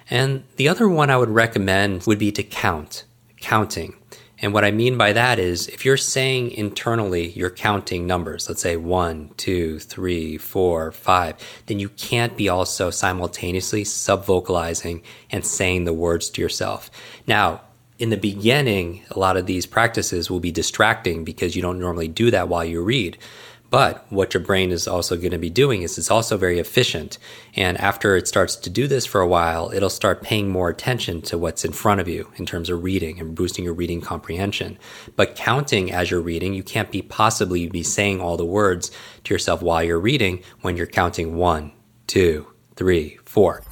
And 0.09 0.43
the 0.57 0.67
other 0.67 0.89
one 0.89 1.09
I 1.09 1.15
would 1.15 1.29
recommend 1.29 2.05
would 2.07 2.19
be 2.19 2.33
to 2.33 2.43
count, 2.43 3.05
counting. 3.39 3.95
And 4.41 4.53
what 4.53 4.65
I 4.65 4.71
mean 4.71 4.97
by 4.97 5.13
that 5.13 5.37
is 5.37 5.67
if 5.67 5.85
you're 5.85 5.97
saying 5.97 6.51
internally 6.51 7.29
you're 7.29 7.51
counting 7.51 8.07
numbers, 8.07 8.49
let's 8.49 8.61
say 8.61 8.75
one, 8.75 9.31
two, 9.37 9.79
three, 9.79 10.37
four, 10.37 10.91
five, 10.91 11.35
then 11.67 11.79
you 11.79 11.89
can't 11.89 12.35
be 12.35 12.49
also 12.49 12.89
simultaneously 12.89 13.83
subvocalizing 13.83 15.03
and 15.29 15.45
saying 15.45 15.85
the 15.85 15.93
words 15.93 16.29
to 16.31 16.41
yourself. 16.41 16.89
Now, 17.27 17.61
in 17.99 18.09
the 18.09 18.17
beginning, 18.17 19.03
a 19.11 19.19
lot 19.19 19.37
of 19.37 19.45
these 19.45 19.67
practices 19.67 20.31
will 20.31 20.39
be 20.39 20.51
distracting 20.51 21.23
because 21.23 21.55
you 21.55 21.61
don't 21.61 21.79
normally 21.79 22.07
do 22.07 22.31
that 22.31 22.49
while 22.49 22.65
you 22.65 22.81
read. 22.81 23.19
But 23.71 24.05
what 24.11 24.33
your 24.33 24.43
brain 24.43 24.71
is 24.71 24.85
also 24.85 25.15
going 25.15 25.31
to 25.31 25.37
be 25.37 25.49
doing 25.49 25.81
is 25.81 25.97
it's 25.97 26.11
also 26.11 26.35
very 26.35 26.59
efficient. 26.59 27.17
And 27.55 27.79
after 27.79 28.17
it 28.17 28.27
starts 28.27 28.57
to 28.57 28.69
do 28.69 28.85
this 28.85 29.05
for 29.05 29.21
a 29.21 29.27
while, 29.27 29.71
it'll 29.73 29.89
start 29.89 30.21
paying 30.21 30.49
more 30.49 30.69
attention 30.69 31.21
to 31.23 31.37
what's 31.37 31.63
in 31.63 31.71
front 31.71 32.01
of 32.01 32.07
you 32.09 32.29
in 32.35 32.45
terms 32.45 32.69
of 32.69 32.83
reading 32.83 33.17
and 33.19 33.33
boosting 33.33 33.63
your 33.63 33.73
reading 33.73 34.01
comprehension. 34.01 34.77
But 35.15 35.35
counting 35.35 35.89
as 35.89 36.11
you're 36.11 36.19
reading, 36.19 36.53
you 36.53 36.63
can't 36.63 36.91
be 36.91 37.01
possibly 37.01 37.69
be 37.69 37.81
saying 37.81 38.19
all 38.19 38.35
the 38.35 38.45
words 38.45 38.91
to 39.23 39.33
yourself 39.33 39.61
while 39.61 39.81
you're 39.81 39.99
reading 39.99 40.43
when 40.59 40.75
you're 40.75 40.85
counting 40.85 41.37
one, 41.37 41.71
two, 42.07 42.47
three, 42.75 43.19
four. 43.23 43.63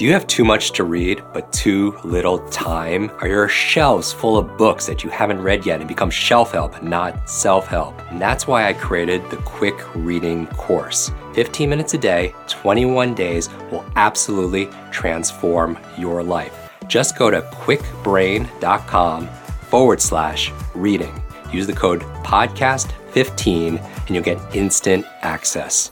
Do 0.00 0.06
you 0.06 0.14
have 0.14 0.26
too 0.26 0.44
much 0.44 0.72
to 0.72 0.84
read, 0.84 1.22
but 1.34 1.52
too 1.52 1.94
little 2.04 2.38
time? 2.48 3.10
Are 3.20 3.28
your 3.28 3.48
shelves 3.48 4.14
full 4.14 4.38
of 4.38 4.56
books 4.56 4.86
that 4.86 5.04
you 5.04 5.10
haven't 5.10 5.42
read 5.42 5.66
yet 5.66 5.80
and 5.80 5.86
become 5.86 6.08
shelf 6.08 6.52
help, 6.52 6.82
not 6.82 7.28
self 7.28 7.66
help? 7.66 8.00
And 8.10 8.18
that's 8.18 8.46
why 8.46 8.66
I 8.66 8.72
created 8.72 9.28
the 9.28 9.36
Kwik 9.36 9.78
Reading 9.94 10.46
course. 10.46 11.12
15 11.34 11.68
minutes 11.68 11.92
a 11.92 11.98
day, 11.98 12.34
21 12.48 13.12
days 13.12 13.50
will 13.70 13.84
absolutely 13.96 14.70
transform 14.90 15.78
your 15.98 16.22
life. 16.22 16.70
Just 16.86 17.18
go 17.18 17.30
to 17.30 17.42
kwikbrain.com 17.42 19.26
forward 19.68 20.00
slash 20.00 20.50
reading. 20.74 21.22
Use 21.52 21.66
the 21.66 21.74
code 21.74 22.00
podcast15 22.24 23.78
and 24.06 24.08
you'll 24.08 24.24
get 24.24 24.38
instant 24.56 25.04
access. 25.20 25.90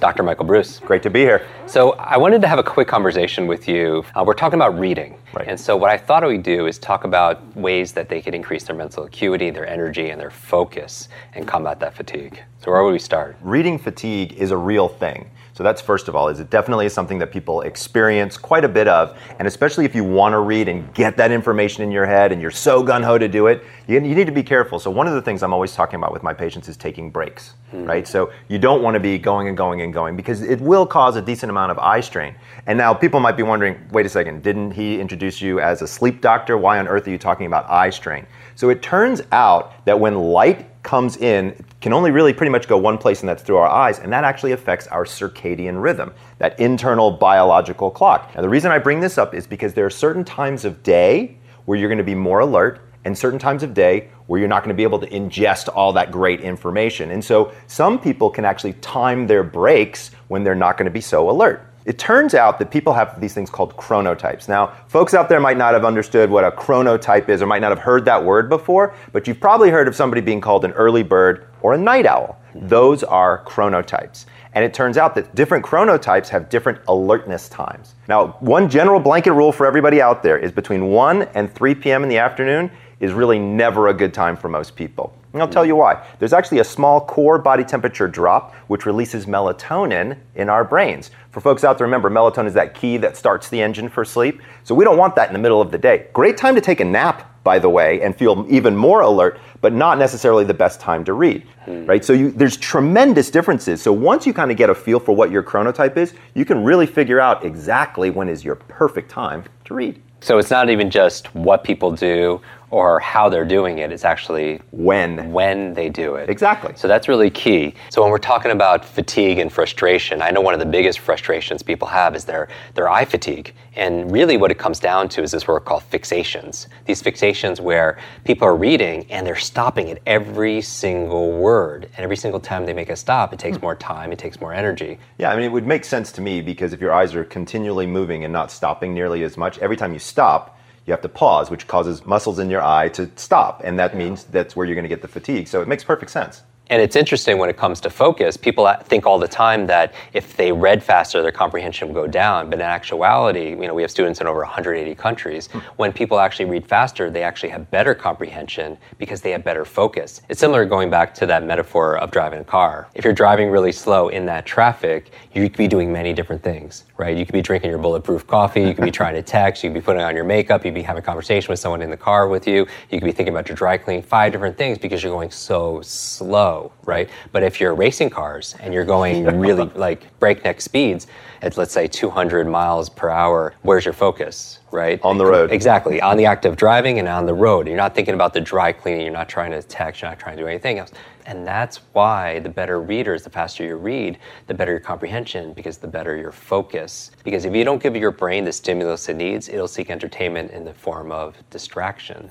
Dr. 0.00 0.22
Michael 0.22 0.46
Breus. 0.46 0.82
Great 0.82 1.02
to 1.02 1.10
be 1.10 1.20
here. 1.20 1.46
So, 1.70 1.92
I 1.92 2.16
wanted 2.16 2.40
to 2.40 2.48
have 2.48 2.58
a 2.58 2.64
quick 2.64 2.88
conversation 2.88 3.46
with 3.46 3.68
you. 3.68 4.04
Uh, 4.16 4.24
we're 4.26 4.34
talking 4.34 4.58
about 4.58 4.76
reading. 4.76 5.16
Right. 5.32 5.46
And 5.46 5.58
so, 5.58 5.76
what 5.76 5.88
I 5.88 5.96
thought 5.96 6.26
we'd 6.26 6.42
do 6.42 6.66
is 6.66 6.80
talk 6.80 7.04
about 7.04 7.56
ways 7.56 7.92
that 7.92 8.08
they 8.08 8.20
could 8.20 8.34
increase 8.34 8.64
their 8.64 8.74
mental 8.74 9.04
acuity, 9.04 9.50
their 9.50 9.68
energy, 9.68 10.10
and 10.10 10.20
their 10.20 10.32
focus 10.32 11.08
and 11.32 11.46
combat 11.46 11.78
that 11.78 11.94
fatigue. 11.94 12.42
So, 12.58 12.72
where 12.72 12.82
would 12.82 12.90
we 12.90 12.98
start? 12.98 13.36
Reading 13.40 13.78
fatigue 13.78 14.32
is 14.32 14.50
a 14.50 14.56
real 14.56 14.88
thing. 14.88 15.30
So 15.60 15.64
that's 15.64 15.82
first 15.82 16.08
of 16.08 16.16
all, 16.16 16.28
is 16.28 16.40
it 16.40 16.48
definitely 16.48 16.86
is 16.86 16.94
something 16.94 17.18
that 17.18 17.30
people 17.30 17.60
experience 17.60 18.38
quite 18.38 18.64
a 18.64 18.68
bit 18.68 18.88
of, 18.88 19.14
and 19.38 19.46
especially 19.46 19.84
if 19.84 19.94
you 19.94 20.02
want 20.04 20.32
to 20.32 20.38
read 20.38 20.68
and 20.68 20.90
get 20.94 21.18
that 21.18 21.30
information 21.30 21.82
in 21.82 21.90
your 21.90 22.06
head 22.06 22.32
and 22.32 22.40
you're 22.40 22.50
so 22.50 22.82
gun 22.82 23.02
ho 23.02 23.18
to 23.18 23.28
do 23.28 23.46
it, 23.46 23.62
you, 23.86 23.96
you, 23.96 24.14
need 24.14 24.24
to 24.24 24.32
be 24.32 24.42
careful. 24.42 24.78
So 24.78 24.90
one 24.90 25.06
of 25.06 25.12
the 25.12 25.20
things 25.20 25.42
I'm 25.42 25.52
always 25.52 25.74
talking 25.74 25.96
about 25.96 26.14
with 26.14 26.22
my 26.22 26.32
patients 26.32 26.66
is 26.70 26.78
taking 26.78 27.10
breaks, 27.10 27.52
mm. 27.74 27.86
right? 27.86 28.08
So 28.08 28.32
you 28.48 28.58
don't 28.58 28.82
want 28.82 28.94
to 28.94 29.00
be 29.00 29.18
going 29.18 29.48
and 29.48 29.54
going 29.54 29.82
and 29.82 29.92
going 29.92 30.16
because 30.16 30.40
it 30.40 30.62
will 30.62 30.86
cause 30.86 31.16
a 31.16 31.20
decent 31.20 31.50
amount 31.50 31.72
of 31.72 31.78
eye 31.78 32.00
strain. 32.00 32.36
And 32.64 32.78
now 32.78 32.94
people 32.94 33.20
might 33.20 33.36
be 33.36 33.42
wondering, 33.42 33.86
wait 33.92 34.06
a 34.06 34.08
second, 34.08 34.42
didn't 34.42 34.70
he 34.70 34.98
introduce 34.98 35.42
you 35.42 35.60
as 35.60 35.82
a 35.82 35.86
sleep 35.86 36.22
doctor? 36.22 36.56
Why 36.56 36.78
on 36.78 36.88
earth 36.88 37.06
are 37.06 37.10
you 37.10 37.18
talking 37.18 37.44
about 37.44 37.68
eye 37.68 37.90
strain? 37.90 38.26
So 38.54 38.70
it 38.70 38.80
turns 38.80 39.20
out 39.30 39.84
that 39.84 40.00
when 40.00 40.14
light 40.14 40.82
comes 40.82 41.18
in 41.18 41.54
can 41.80 41.92
only 41.92 42.10
really 42.10 42.32
pretty 42.32 42.50
much 42.50 42.68
go 42.68 42.76
one 42.76 42.98
place, 42.98 43.20
and 43.20 43.28
that's 43.28 43.42
through 43.42 43.56
our 43.56 43.68
eyes, 43.68 43.98
and 43.98 44.12
that 44.12 44.24
actually 44.24 44.52
affects 44.52 44.86
our 44.88 45.04
circadian 45.04 45.82
rhythm, 45.82 46.12
that 46.38 46.58
internal 46.60 47.10
biological 47.10 47.90
clock. 47.90 48.34
Now, 48.34 48.42
the 48.42 48.48
reason 48.48 48.70
I 48.70 48.78
bring 48.78 49.00
this 49.00 49.16
up 49.16 49.34
is 49.34 49.46
because 49.46 49.72
there 49.74 49.86
are 49.86 49.90
certain 49.90 50.24
times 50.24 50.64
of 50.64 50.82
day 50.82 51.38
where 51.64 51.78
you're 51.78 51.88
going 51.88 51.98
to 51.98 52.04
be 52.04 52.14
more 52.14 52.40
alert, 52.40 52.80
and 53.06 53.16
certain 53.16 53.38
times 53.38 53.62
of 53.62 53.72
day 53.72 54.10
where 54.26 54.38
you're 54.38 54.48
not 54.48 54.62
going 54.62 54.74
to 54.74 54.76
be 54.76 54.82
able 54.82 54.98
to 54.98 55.08
ingest 55.08 55.70
all 55.74 55.92
that 55.94 56.10
great 56.10 56.40
information. 56.40 57.12
And 57.12 57.24
so, 57.24 57.52
some 57.66 57.98
people 57.98 58.28
can 58.28 58.44
actually 58.44 58.74
time 58.74 59.26
their 59.26 59.42
breaks 59.42 60.10
when 60.28 60.44
they're 60.44 60.54
not 60.54 60.76
going 60.76 60.84
to 60.84 60.92
be 60.92 61.00
so 61.00 61.30
alert. 61.30 61.69
It 61.86 61.98
turns 61.98 62.34
out 62.34 62.58
that 62.58 62.70
people 62.70 62.92
have 62.92 63.20
these 63.20 63.32
things 63.32 63.48
called 63.48 63.76
chronotypes. 63.76 64.48
Now, 64.48 64.74
folks 64.86 65.14
out 65.14 65.28
there 65.28 65.40
might 65.40 65.56
not 65.56 65.72
have 65.72 65.84
understood 65.84 66.30
what 66.30 66.44
a 66.44 66.50
chronotype 66.50 67.28
is 67.28 67.40
or 67.40 67.46
might 67.46 67.62
not 67.62 67.70
have 67.70 67.78
heard 67.78 68.04
that 68.04 68.22
word 68.22 68.48
before, 68.48 68.94
but 69.12 69.26
you've 69.26 69.40
probably 69.40 69.70
heard 69.70 69.88
of 69.88 69.96
somebody 69.96 70.20
being 70.20 70.40
called 70.40 70.64
an 70.64 70.72
early 70.72 71.02
bird 71.02 71.46
or 71.62 71.72
a 71.72 71.78
night 71.78 72.04
owl. 72.04 72.38
Those 72.54 73.02
are 73.02 73.44
chronotypes. 73.44 74.26
And 74.52 74.64
it 74.64 74.74
turns 74.74 74.98
out 74.98 75.14
that 75.14 75.34
different 75.34 75.64
chronotypes 75.64 76.28
have 76.28 76.48
different 76.48 76.80
alertness 76.88 77.48
times. 77.48 77.94
Now, 78.08 78.36
one 78.40 78.68
general 78.68 79.00
blanket 79.00 79.32
rule 79.32 79.52
for 79.52 79.64
everybody 79.64 80.02
out 80.02 80.22
there 80.22 80.36
is 80.36 80.50
between 80.50 80.86
1 80.86 81.22
and 81.34 81.52
3 81.54 81.74
p.m. 81.76 82.02
in 82.02 82.08
the 82.08 82.18
afternoon 82.18 82.70
is 82.98 83.12
really 83.12 83.38
never 83.38 83.88
a 83.88 83.94
good 83.94 84.12
time 84.12 84.36
for 84.36 84.48
most 84.48 84.74
people. 84.74 85.16
And 85.32 85.40
I'll 85.40 85.48
tell 85.48 85.64
you 85.64 85.76
why. 85.76 86.04
There's 86.18 86.32
actually 86.32 86.58
a 86.58 86.64
small 86.64 87.00
core 87.00 87.38
body 87.38 87.64
temperature 87.64 88.08
drop 88.08 88.54
which 88.66 88.84
releases 88.86 89.26
melatonin 89.26 90.18
in 90.34 90.48
our 90.48 90.64
brains. 90.64 91.10
For 91.30 91.40
folks 91.40 91.62
out 91.62 91.78
there, 91.78 91.86
remember, 91.86 92.10
melatonin 92.10 92.46
is 92.46 92.54
that 92.54 92.74
key 92.74 92.96
that 92.98 93.16
starts 93.16 93.48
the 93.48 93.62
engine 93.62 93.88
for 93.88 94.04
sleep. 94.04 94.42
So 94.64 94.74
we 94.74 94.84
don't 94.84 94.98
want 94.98 95.14
that 95.16 95.28
in 95.28 95.32
the 95.32 95.38
middle 95.38 95.60
of 95.60 95.70
the 95.70 95.78
day. 95.78 96.08
Great 96.12 96.36
time 96.36 96.56
to 96.56 96.60
take 96.60 96.80
a 96.80 96.84
nap, 96.84 97.42
by 97.44 97.60
the 97.60 97.68
way, 97.68 98.00
and 98.02 98.16
feel 98.16 98.44
even 98.50 98.76
more 98.76 99.02
alert, 99.02 99.38
but 99.60 99.72
not 99.72 99.98
necessarily 99.98 100.44
the 100.44 100.54
best 100.54 100.80
time 100.80 101.04
to 101.04 101.12
read, 101.12 101.46
hmm. 101.64 101.86
right? 101.86 102.04
So 102.04 102.12
you, 102.12 102.32
there's 102.32 102.56
tremendous 102.56 103.30
differences. 103.30 103.80
So 103.80 103.92
once 103.92 104.26
you 104.26 104.34
kind 104.34 104.50
of 104.50 104.56
get 104.56 104.68
a 104.68 104.74
feel 104.74 104.98
for 104.98 105.14
what 105.14 105.30
your 105.30 105.44
chronotype 105.44 105.96
is, 105.96 106.14
you 106.34 106.44
can 106.44 106.64
really 106.64 106.86
figure 106.86 107.20
out 107.20 107.44
exactly 107.44 108.10
when 108.10 108.28
is 108.28 108.44
your 108.44 108.56
perfect 108.56 109.10
time 109.10 109.44
to 109.66 109.74
read. 109.74 110.02
So 110.22 110.36
it's 110.36 110.50
not 110.50 110.68
even 110.68 110.90
just 110.90 111.34
what 111.34 111.64
people 111.64 111.92
do 111.92 112.42
or 112.70 113.00
how 113.00 113.28
they're 113.28 113.44
doing 113.44 113.78
it. 113.78 113.90
It's 113.90 114.04
actually 114.04 114.60
when 114.70 115.32
when 115.32 115.74
they 115.74 115.88
do 115.88 116.14
it. 116.14 116.30
Exactly. 116.30 116.72
So 116.76 116.86
that's 116.88 117.08
really 117.08 117.30
key. 117.30 117.74
So 117.90 118.02
when 118.02 118.10
we're 118.10 118.18
talking 118.18 118.52
about 118.52 118.84
fatigue 118.84 119.38
and 119.38 119.52
frustration, 119.52 120.22
I 120.22 120.30
know 120.30 120.40
one 120.40 120.54
of 120.54 120.60
the 120.60 120.66
biggest 120.66 121.00
frustrations 121.00 121.62
people 121.62 121.88
have 121.88 122.14
is 122.14 122.24
their 122.24 122.48
their 122.74 122.88
eye 122.88 123.04
fatigue. 123.04 123.54
And 123.76 124.10
really 124.10 124.36
what 124.36 124.50
it 124.50 124.58
comes 124.58 124.78
down 124.78 125.08
to 125.10 125.22
is 125.22 125.30
this 125.30 125.46
word 125.46 125.60
called 125.60 125.82
fixations. 125.90 126.66
These 126.86 127.02
fixations 127.02 127.60
where 127.60 127.98
people 128.24 128.46
are 128.46 128.56
reading 128.56 129.06
and 129.10 129.26
they're 129.26 129.36
stopping 129.36 129.90
at 129.90 130.00
every 130.06 130.60
single 130.60 131.32
word. 131.32 131.84
And 131.96 132.04
every 132.04 132.16
single 132.16 132.40
time 132.40 132.66
they 132.66 132.72
make 132.72 132.90
a 132.90 132.96
stop, 132.96 133.32
it 133.32 133.38
takes 133.38 133.56
hmm. 133.56 133.62
more 133.62 133.74
time, 133.74 134.12
it 134.12 134.18
takes 134.18 134.40
more 134.40 134.52
energy. 134.52 134.98
Yeah, 135.18 135.30
I 135.30 135.36
mean 135.36 135.44
it 135.44 135.52
would 135.52 135.66
make 135.66 135.84
sense 135.84 136.12
to 136.12 136.20
me 136.20 136.40
because 136.40 136.72
if 136.72 136.80
your 136.80 136.92
eyes 136.92 137.14
are 137.14 137.24
continually 137.24 137.86
moving 137.86 138.24
and 138.24 138.32
not 138.32 138.50
stopping 138.50 138.94
nearly 138.94 139.24
as 139.24 139.36
much, 139.36 139.58
every 139.58 139.76
time 139.76 139.92
you 139.92 139.98
stop, 139.98 140.59
you 140.90 140.92
have 140.92 141.02
to 141.02 141.08
pause, 141.08 141.50
which 141.50 141.68
causes 141.68 142.04
muscles 142.04 142.40
in 142.40 142.50
your 142.50 142.62
eye 142.62 142.88
to 142.88 143.08
stop. 143.14 143.62
And 143.64 143.78
that 143.78 143.96
means 143.96 144.24
that's 144.24 144.56
where 144.56 144.66
you're 144.66 144.74
going 144.74 144.82
to 144.82 144.88
get 144.88 145.02
the 145.02 145.08
fatigue. 145.08 145.46
So 145.46 145.62
it 145.62 145.68
makes 145.68 145.84
perfect 145.84 146.10
sense. 146.10 146.42
And 146.70 146.80
it's 146.80 146.94
interesting 146.94 147.36
when 147.38 147.50
it 147.50 147.56
comes 147.56 147.80
to 147.80 147.90
focus. 147.90 148.36
People 148.36 148.72
think 148.84 149.04
all 149.04 149.18
the 149.18 149.26
time 149.26 149.66
that 149.66 149.92
if 150.12 150.36
they 150.36 150.52
read 150.52 150.84
faster, 150.84 151.20
their 151.20 151.32
comprehension 151.32 151.88
will 151.88 151.96
go 151.96 152.06
down. 152.06 152.48
But 152.48 152.60
in 152.60 152.64
actuality, 152.64 153.50
you 153.50 153.66
know, 153.66 153.74
we 153.74 153.82
have 153.82 153.90
students 153.90 154.20
in 154.20 154.28
over 154.28 154.38
180 154.38 154.94
countries. 154.94 155.48
Hmm. 155.48 155.58
When 155.76 155.92
people 155.92 156.20
actually 156.20 156.44
read 156.44 156.64
faster, 156.64 157.10
they 157.10 157.24
actually 157.24 157.48
have 157.48 157.68
better 157.72 157.92
comprehension 157.92 158.78
because 158.98 159.20
they 159.20 159.32
have 159.32 159.42
better 159.42 159.64
focus. 159.64 160.22
It's 160.28 160.38
similar 160.38 160.64
going 160.64 160.90
back 160.90 161.12
to 161.14 161.26
that 161.26 161.42
metaphor 161.44 161.98
of 161.98 162.12
driving 162.12 162.38
a 162.38 162.44
car. 162.44 162.88
If 162.94 163.02
you're 163.02 163.12
driving 163.14 163.50
really 163.50 163.72
slow 163.72 164.08
in 164.08 164.24
that 164.26 164.46
traffic, 164.46 165.10
you 165.34 165.42
could 165.42 165.56
be 165.56 165.66
doing 165.66 165.92
many 165.92 166.12
different 166.12 166.40
things, 166.40 166.84
right? 166.96 167.16
You 167.16 167.26
could 167.26 167.32
be 167.32 167.42
drinking 167.42 167.70
your 167.70 167.80
bulletproof 167.80 168.28
coffee. 168.28 168.62
You 168.62 168.74
could 168.74 168.84
be 168.84 168.92
trying 168.92 169.14
to 169.14 169.22
text. 169.22 169.64
You 169.64 169.70
could 169.70 169.80
be 169.80 169.84
putting 169.84 170.02
on 170.02 170.14
your 170.14 170.24
makeup. 170.24 170.64
You'd 170.64 170.74
be 170.74 170.82
having 170.82 171.02
a 171.02 171.04
conversation 171.04 171.50
with 171.50 171.58
someone 171.58 171.82
in 171.82 171.90
the 171.90 171.96
car 171.96 172.28
with 172.28 172.46
you. 172.46 172.68
You 172.90 173.00
could 173.00 173.06
be 173.06 173.12
thinking 173.12 173.34
about 173.34 173.48
your 173.48 173.56
dry 173.56 173.76
cleaning. 173.76 174.04
Five 174.04 174.30
different 174.30 174.56
things 174.56 174.78
because 174.78 175.02
you're 175.02 175.12
going 175.12 175.32
so 175.32 175.80
slow 175.82 176.59
right? 176.84 177.08
But 177.32 177.42
if 177.42 177.60
you're 177.60 177.74
racing 177.74 178.10
cars 178.10 178.54
and 178.60 178.74
you're 178.74 178.84
going 178.84 179.24
really 179.46 179.70
like 179.74 180.18
breakneck 180.18 180.60
speeds 180.60 181.06
at 181.42 181.56
let's 181.56 181.72
say 181.72 181.86
200 181.86 182.46
miles 182.46 182.88
per 182.88 183.08
hour, 183.08 183.54
where's 183.62 183.84
your 183.84 183.94
focus, 183.94 184.58
right? 184.70 185.00
On 185.02 185.16
the 185.16 185.24
road. 185.24 185.50
Exactly, 185.50 186.00
on 186.00 186.16
the 186.16 186.26
act 186.26 186.44
of 186.44 186.56
driving 186.56 186.98
and 186.98 187.08
on 187.08 187.26
the 187.26 187.34
road. 187.34 187.66
You're 187.66 187.76
not 187.76 187.94
thinking 187.94 188.14
about 188.14 188.34
the 188.34 188.40
dry 188.40 188.72
cleaning. 188.72 189.02
You're 189.02 189.12
not 189.12 189.28
trying 189.28 189.52
to 189.52 189.62
text. 189.62 190.02
You're 190.02 190.10
not 190.10 190.18
trying 190.18 190.36
to 190.36 190.42
do 190.42 190.48
anything 190.48 190.78
else. 190.78 190.92
And 191.26 191.46
that's 191.46 191.78
why 191.92 192.40
the 192.40 192.48
better 192.48 192.80
readers, 192.80 193.22
the 193.22 193.30
faster 193.30 193.64
you 193.64 193.76
read, 193.76 194.18
the 194.46 194.54
better 194.54 194.72
your 194.72 194.80
comprehension, 194.80 195.52
because 195.52 195.78
the 195.78 195.88
better 195.88 196.16
your 196.16 196.32
focus. 196.32 197.12
Because 197.24 197.44
if 197.44 197.54
you 197.54 197.64
don't 197.64 197.82
give 197.82 197.94
your 197.94 198.10
brain 198.10 198.44
the 198.44 198.52
stimulus 198.52 199.08
it 199.08 199.16
needs, 199.16 199.48
it'll 199.48 199.68
seek 199.68 199.90
entertainment 199.90 200.50
in 200.50 200.64
the 200.64 200.74
form 200.74 201.12
of 201.12 201.36
distraction. 201.50 202.30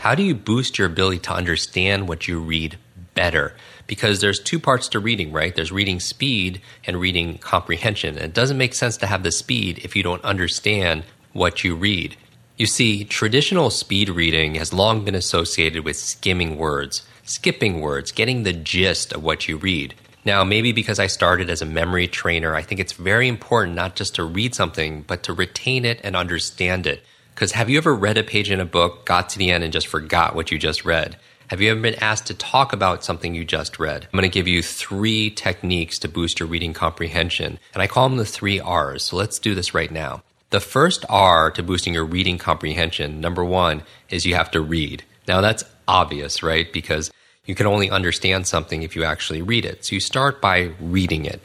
How 0.00 0.14
do 0.14 0.22
you 0.22 0.34
boost 0.34 0.78
your 0.78 0.86
ability 0.86 1.18
to 1.18 1.34
understand 1.34 2.08
what 2.08 2.26
you 2.26 2.40
read 2.40 2.78
better? 3.14 3.54
Because 3.86 4.22
there's 4.22 4.40
two 4.40 4.58
parts 4.58 4.88
to 4.88 4.98
reading, 4.98 5.30
right? 5.30 5.54
There's 5.54 5.70
reading 5.70 6.00
speed 6.00 6.62
and 6.86 6.98
reading 6.98 7.36
comprehension. 7.36 8.14
And 8.14 8.24
it 8.24 8.32
doesn't 8.32 8.56
make 8.56 8.72
sense 8.72 8.96
to 8.96 9.06
have 9.06 9.24
the 9.24 9.30
speed 9.30 9.78
if 9.84 9.94
you 9.94 10.02
don't 10.02 10.24
understand 10.24 11.04
what 11.34 11.64
you 11.64 11.76
read. 11.76 12.16
You 12.56 12.64
see, 12.64 13.04
traditional 13.04 13.68
speed 13.68 14.08
reading 14.08 14.54
has 14.54 14.72
long 14.72 15.04
been 15.04 15.14
associated 15.14 15.84
with 15.84 15.98
skimming 15.98 16.56
words, 16.56 17.02
skipping 17.24 17.82
words, 17.82 18.10
getting 18.10 18.44
the 18.44 18.54
gist 18.54 19.12
of 19.12 19.22
what 19.22 19.48
you 19.48 19.58
read. 19.58 19.94
Now, 20.24 20.44
maybe 20.44 20.72
because 20.72 20.98
I 20.98 21.08
started 21.08 21.50
as 21.50 21.60
a 21.60 21.66
memory 21.66 22.06
trainer, 22.06 22.54
I 22.54 22.62
think 22.62 22.80
it's 22.80 22.94
very 22.94 23.28
important 23.28 23.76
not 23.76 23.96
just 23.96 24.14
to 24.14 24.24
read 24.24 24.54
something, 24.54 25.02
but 25.02 25.22
to 25.24 25.34
retain 25.34 25.84
it 25.84 26.00
and 26.02 26.16
understand 26.16 26.86
it. 26.86 27.04
Because 27.40 27.52
have 27.52 27.70
you 27.70 27.78
ever 27.78 27.94
read 27.94 28.18
a 28.18 28.22
page 28.22 28.50
in 28.50 28.60
a 28.60 28.66
book, 28.66 29.06
got 29.06 29.30
to 29.30 29.38
the 29.38 29.50
end, 29.50 29.64
and 29.64 29.72
just 29.72 29.86
forgot 29.86 30.34
what 30.34 30.50
you 30.50 30.58
just 30.58 30.84
read? 30.84 31.16
Have 31.46 31.62
you 31.62 31.70
ever 31.70 31.80
been 31.80 31.94
asked 31.94 32.26
to 32.26 32.34
talk 32.34 32.74
about 32.74 33.02
something 33.02 33.34
you 33.34 33.46
just 33.46 33.78
read? 33.78 34.04
I'm 34.04 34.10
going 34.18 34.30
to 34.30 34.38
give 34.38 34.46
you 34.46 34.62
three 34.62 35.30
techniques 35.30 35.98
to 36.00 36.08
boost 36.08 36.38
your 36.38 36.50
reading 36.50 36.74
comprehension, 36.74 37.58
and 37.72 37.82
I 37.82 37.86
call 37.86 38.10
them 38.10 38.18
the 38.18 38.26
three 38.26 38.60
R's. 38.60 39.04
So 39.04 39.16
let's 39.16 39.38
do 39.38 39.54
this 39.54 39.72
right 39.72 39.90
now. 39.90 40.22
The 40.50 40.60
first 40.60 41.06
R 41.08 41.50
to 41.52 41.62
boosting 41.62 41.94
your 41.94 42.04
reading 42.04 42.36
comprehension, 42.36 43.22
number 43.22 43.42
one, 43.42 43.84
is 44.10 44.26
you 44.26 44.34
have 44.34 44.50
to 44.50 44.60
read. 44.60 45.04
Now 45.26 45.40
that's 45.40 45.64
obvious, 45.88 46.42
right? 46.42 46.70
Because 46.70 47.10
you 47.46 47.54
can 47.54 47.66
only 47.66 47.88
understand 47.88 48.48
something 48.48 48.82
if 48.82 48.94
you 48.94 49.04
actually 49.04 49.40
read 49.40 49.64
it. 49.64 49.86
So 49.86 49.94
you 49.94 50.00
start 50.00 50.42
by 50.42 50.72
reading 50.78 51.24
it. 51.24 51.40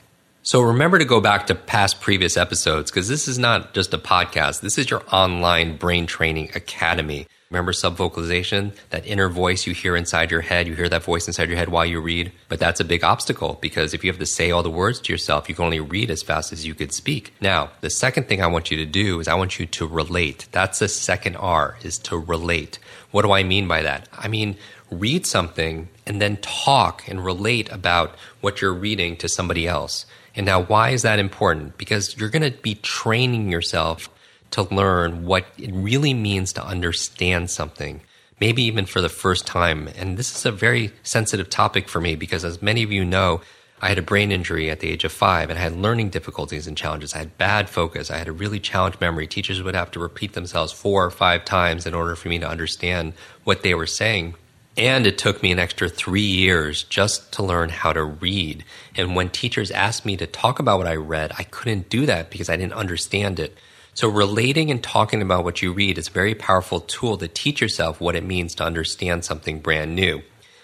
So 0.45 0.61
remember 0.61 0.99
to 0.99 1.05
go 1.05 1.21
back 1.21 1.47
to 1.47 1.55
past 1.55 2.01
previous 2.01 2.37
episodes 2.37 2.91
because 2.91 3.07
this 3.07 3.27
is 3.27 3.39
not 3.39 3.73
just 3.73 3.95
a 3.95 3.97
podcast. 3.97 4.61
This 4.61 4.77
is 4.77 4.91
your 4.91 5.01
online 5.11 5.75
brain 5.75 6.05
training 6.05 6.51
academy. 6.53 7.25
Remember 7.49 7.71
subvocalization, 7.71 8.75
that 8.91 9.07
inner 9.07 9.27
voice 9.27 9.65
you 9.65 9.73
hear 9.73 9.95
inside 9.95 10.29
your 10.29 10.41
head. 10.41 10.67
You 10.67 10.75
hear 10.75 10.87
that 10.87 11.01
voice 11.01 11.25
inside 11.25 11.49
your 11.49 11.57
head 11.57 11.69
while 11.69 11.83
you 11.83 11.99
read. 11.99 12.31
But 12.47 12.59
that's 12.59 12.79
a 12.79 12.85
big 12.85 13.03
obstacle 13.03 13.57
because 13.59 13.95
if 13.95 14.03
you 14.03 14.11
have 14.11 14.19
to 14.19 14.25
say 14.27 14.51
all 14.51 14.61
the 14.61 14.69
words 14.69 14.99
to 14.99 15.11
yourself, 15.11 15.49
you 15.49 15.55
can 15.55 15.65
only 15.65 15.79
read 15.79 16.11
as 16.11 16.21
fast 16.21 16.53
as 16.53 16.63
you 16.63 16.75
could 16.75 16.93
speak. 16.93 17.33
Now, 17.41 17.71
the 17.81 17.89
second 17.89 18.27
thing 18.27 18.43
I 18.43 18.47
want 18.47 18.69
you 18.69 18.77
to 18.77 18.85
do 18.85 19.19
is 19.19 19.27
I 19.27 19.33
want 19.33 19.57
you 19.57 19.65
to 19.65 19.87
relate. 19.87 20.47
That's 20.51 20.77
the 20.77 20.87
second 20.87 21.37
R 21.37 21.75
is 21.81 21.97
to 21.99 22.19
relate. 22.19 22.77
What 23.09 23.23
do 23.23 23.31
I 23.31 23.41
mean 23.41 23.67
by 23.67 23.81
that? 23.81 24.07
I 24.13 24.27
mean, 24.27 24.57
read 24.91 25.25
something 25.25 25.89
and 26.05 26.21
then 26.21 26.37
talk 26.37 27.07
and 27.07 27.25
relate 27.25 27.71
about 27.71 28.13
what 28.41 28.61
you're 28.61 28.75
reading 28.75 29.17
to 29.17 29.27
somebody 29.27 29.67
else. 29.67 30.05
And 30.35 30.45
now, 30.45 30.63
why 30.63 30.89
is 30.89 31.03
that 31.03 31.19
important? 31.19 31.77
Because 31.77 32.17
you're 32.17 32.29
going 32.29 32.51
to 32.51 32.57
be 32.59 32.75
training 32.75 33.49
yourself 33.49 34.09
to 34.51 34.63
learn 34.63 35.25
what 35.25 35.45
it 35.57 35.73
really 35.73 36.13
means 36.13 36.53
to 36.53 36.65
understand 36.65 37.49
something, 37.49 38.01
maybe 38.39 38.63
even 38.63 38.85
for 38.85 39.01
the 39.01 39.09
first 39.09 39.47
time. 39.47 39.87
And 39.97 40.17
this 40.17 40.35
is 40.35 40.45
a 40.45 40.51
very 40.51 40.91
sensitive 41.03 41.49
topic 41.49 41.87
for 41.87 42.01
me 42.01 42.15
because, 42.15 42.43
as 42.43 42.61
many 42.61 42.83
of 42.83 42.91
you 42.91 43.05
know, 43.05 43.41
I 43.81 43.89
had 43.89 43.97
a 43.97 44.01
brain 44.01 44.31
injury 44.31 44.69
at 44.69 44.79
the 44.79 44.89
age 44.89 45.03
of 45.03 45.11
five 45.11 45.49
and 45.49 45.59
I 45.59 45.61
had 45.61 45.75
learning 45.75 46.09
difficulties 46.09 46.65
and 46.65 46.77
challenges. 46.77 47.13
I 47.13 47.19
had 47.19 47.37
bad 47.37 47.69
focus. 47.69 48.09
I 48.09 48.17
had 48.17 48.27
a 48.27 48.31
really 48.31 48.59
challenged 48.59 49.01
memory. 49.01 49.27
Teachers 49.27 49.61
would 49.61 49.75
have 49.75 49.91
to 49.91 49.99
repeat 49.99 50.33
themselves 50.33 50.71
four 50.71 51.03
or 51.05 51.11
five 51.11 51.43
times 51.43 51.85
in 51.85 51.93
order 51.93 52.15
for 52.15 52.29
me 52.29 52.39
to 52.39 52.47
understand 52.47 53.13
what 53.43 53.63
they 53.63 53.75
were 53.75 53.85
saying. 53.85 54.35
And 54.77 55.07
it 55.07 55.17
took 55.17 55.41
me 55.41 55.53
an 55.53 55.59
extra 55.59 55.87
three 55.87 56.19
years 56.21 56.83
just 56.83 57.31
to 57.33 57.43
learn 57.43 57.69
how 57.69 57.93
to 57.93 58.03
read. 58.03 58.65
And 58.95 59.15
when 59.15 59.29
teachers 59.29 59.71
asked 59.71 60.05
me 60.05 60.17
to 60.17 60.27
talk 60.27 60.59
about 60.59 60.79
what 60.79 60.87
I 60.87 60.95
read, 60.95 61.31
I 61.37 61.43
couldn't 61.43 61.89
do 61.89 62.05
that 62.07 62.29
because 62.29 62.49
I 62.49 62.57
didn't 62.57 62.73
understand 62.73 63.39
it. 63.39 63.57
So 63.93 64.09
relating 64.09 64.69
and 64.71 64.83
talking 64.83 65.21
about 65.21 65.45
what 65.45 65.61
you 65.61 65.71
read 65.71 65.97
is 65.97 66.09
a 66.09 66.11
very 66.11 66.35
powerful 66.35 66.81
tool 66.81 67.17
to 67.17 67.29
teach 67.29 67.61
yourself 67.61 68.01
what 68.01 68.17
it 68.17 68.25
means 68.25 68.53
to 68.55 68.65
understand 68.65 69.23
something 69.23 69.61
brand 69.61 69.95
new. 69.95 70.21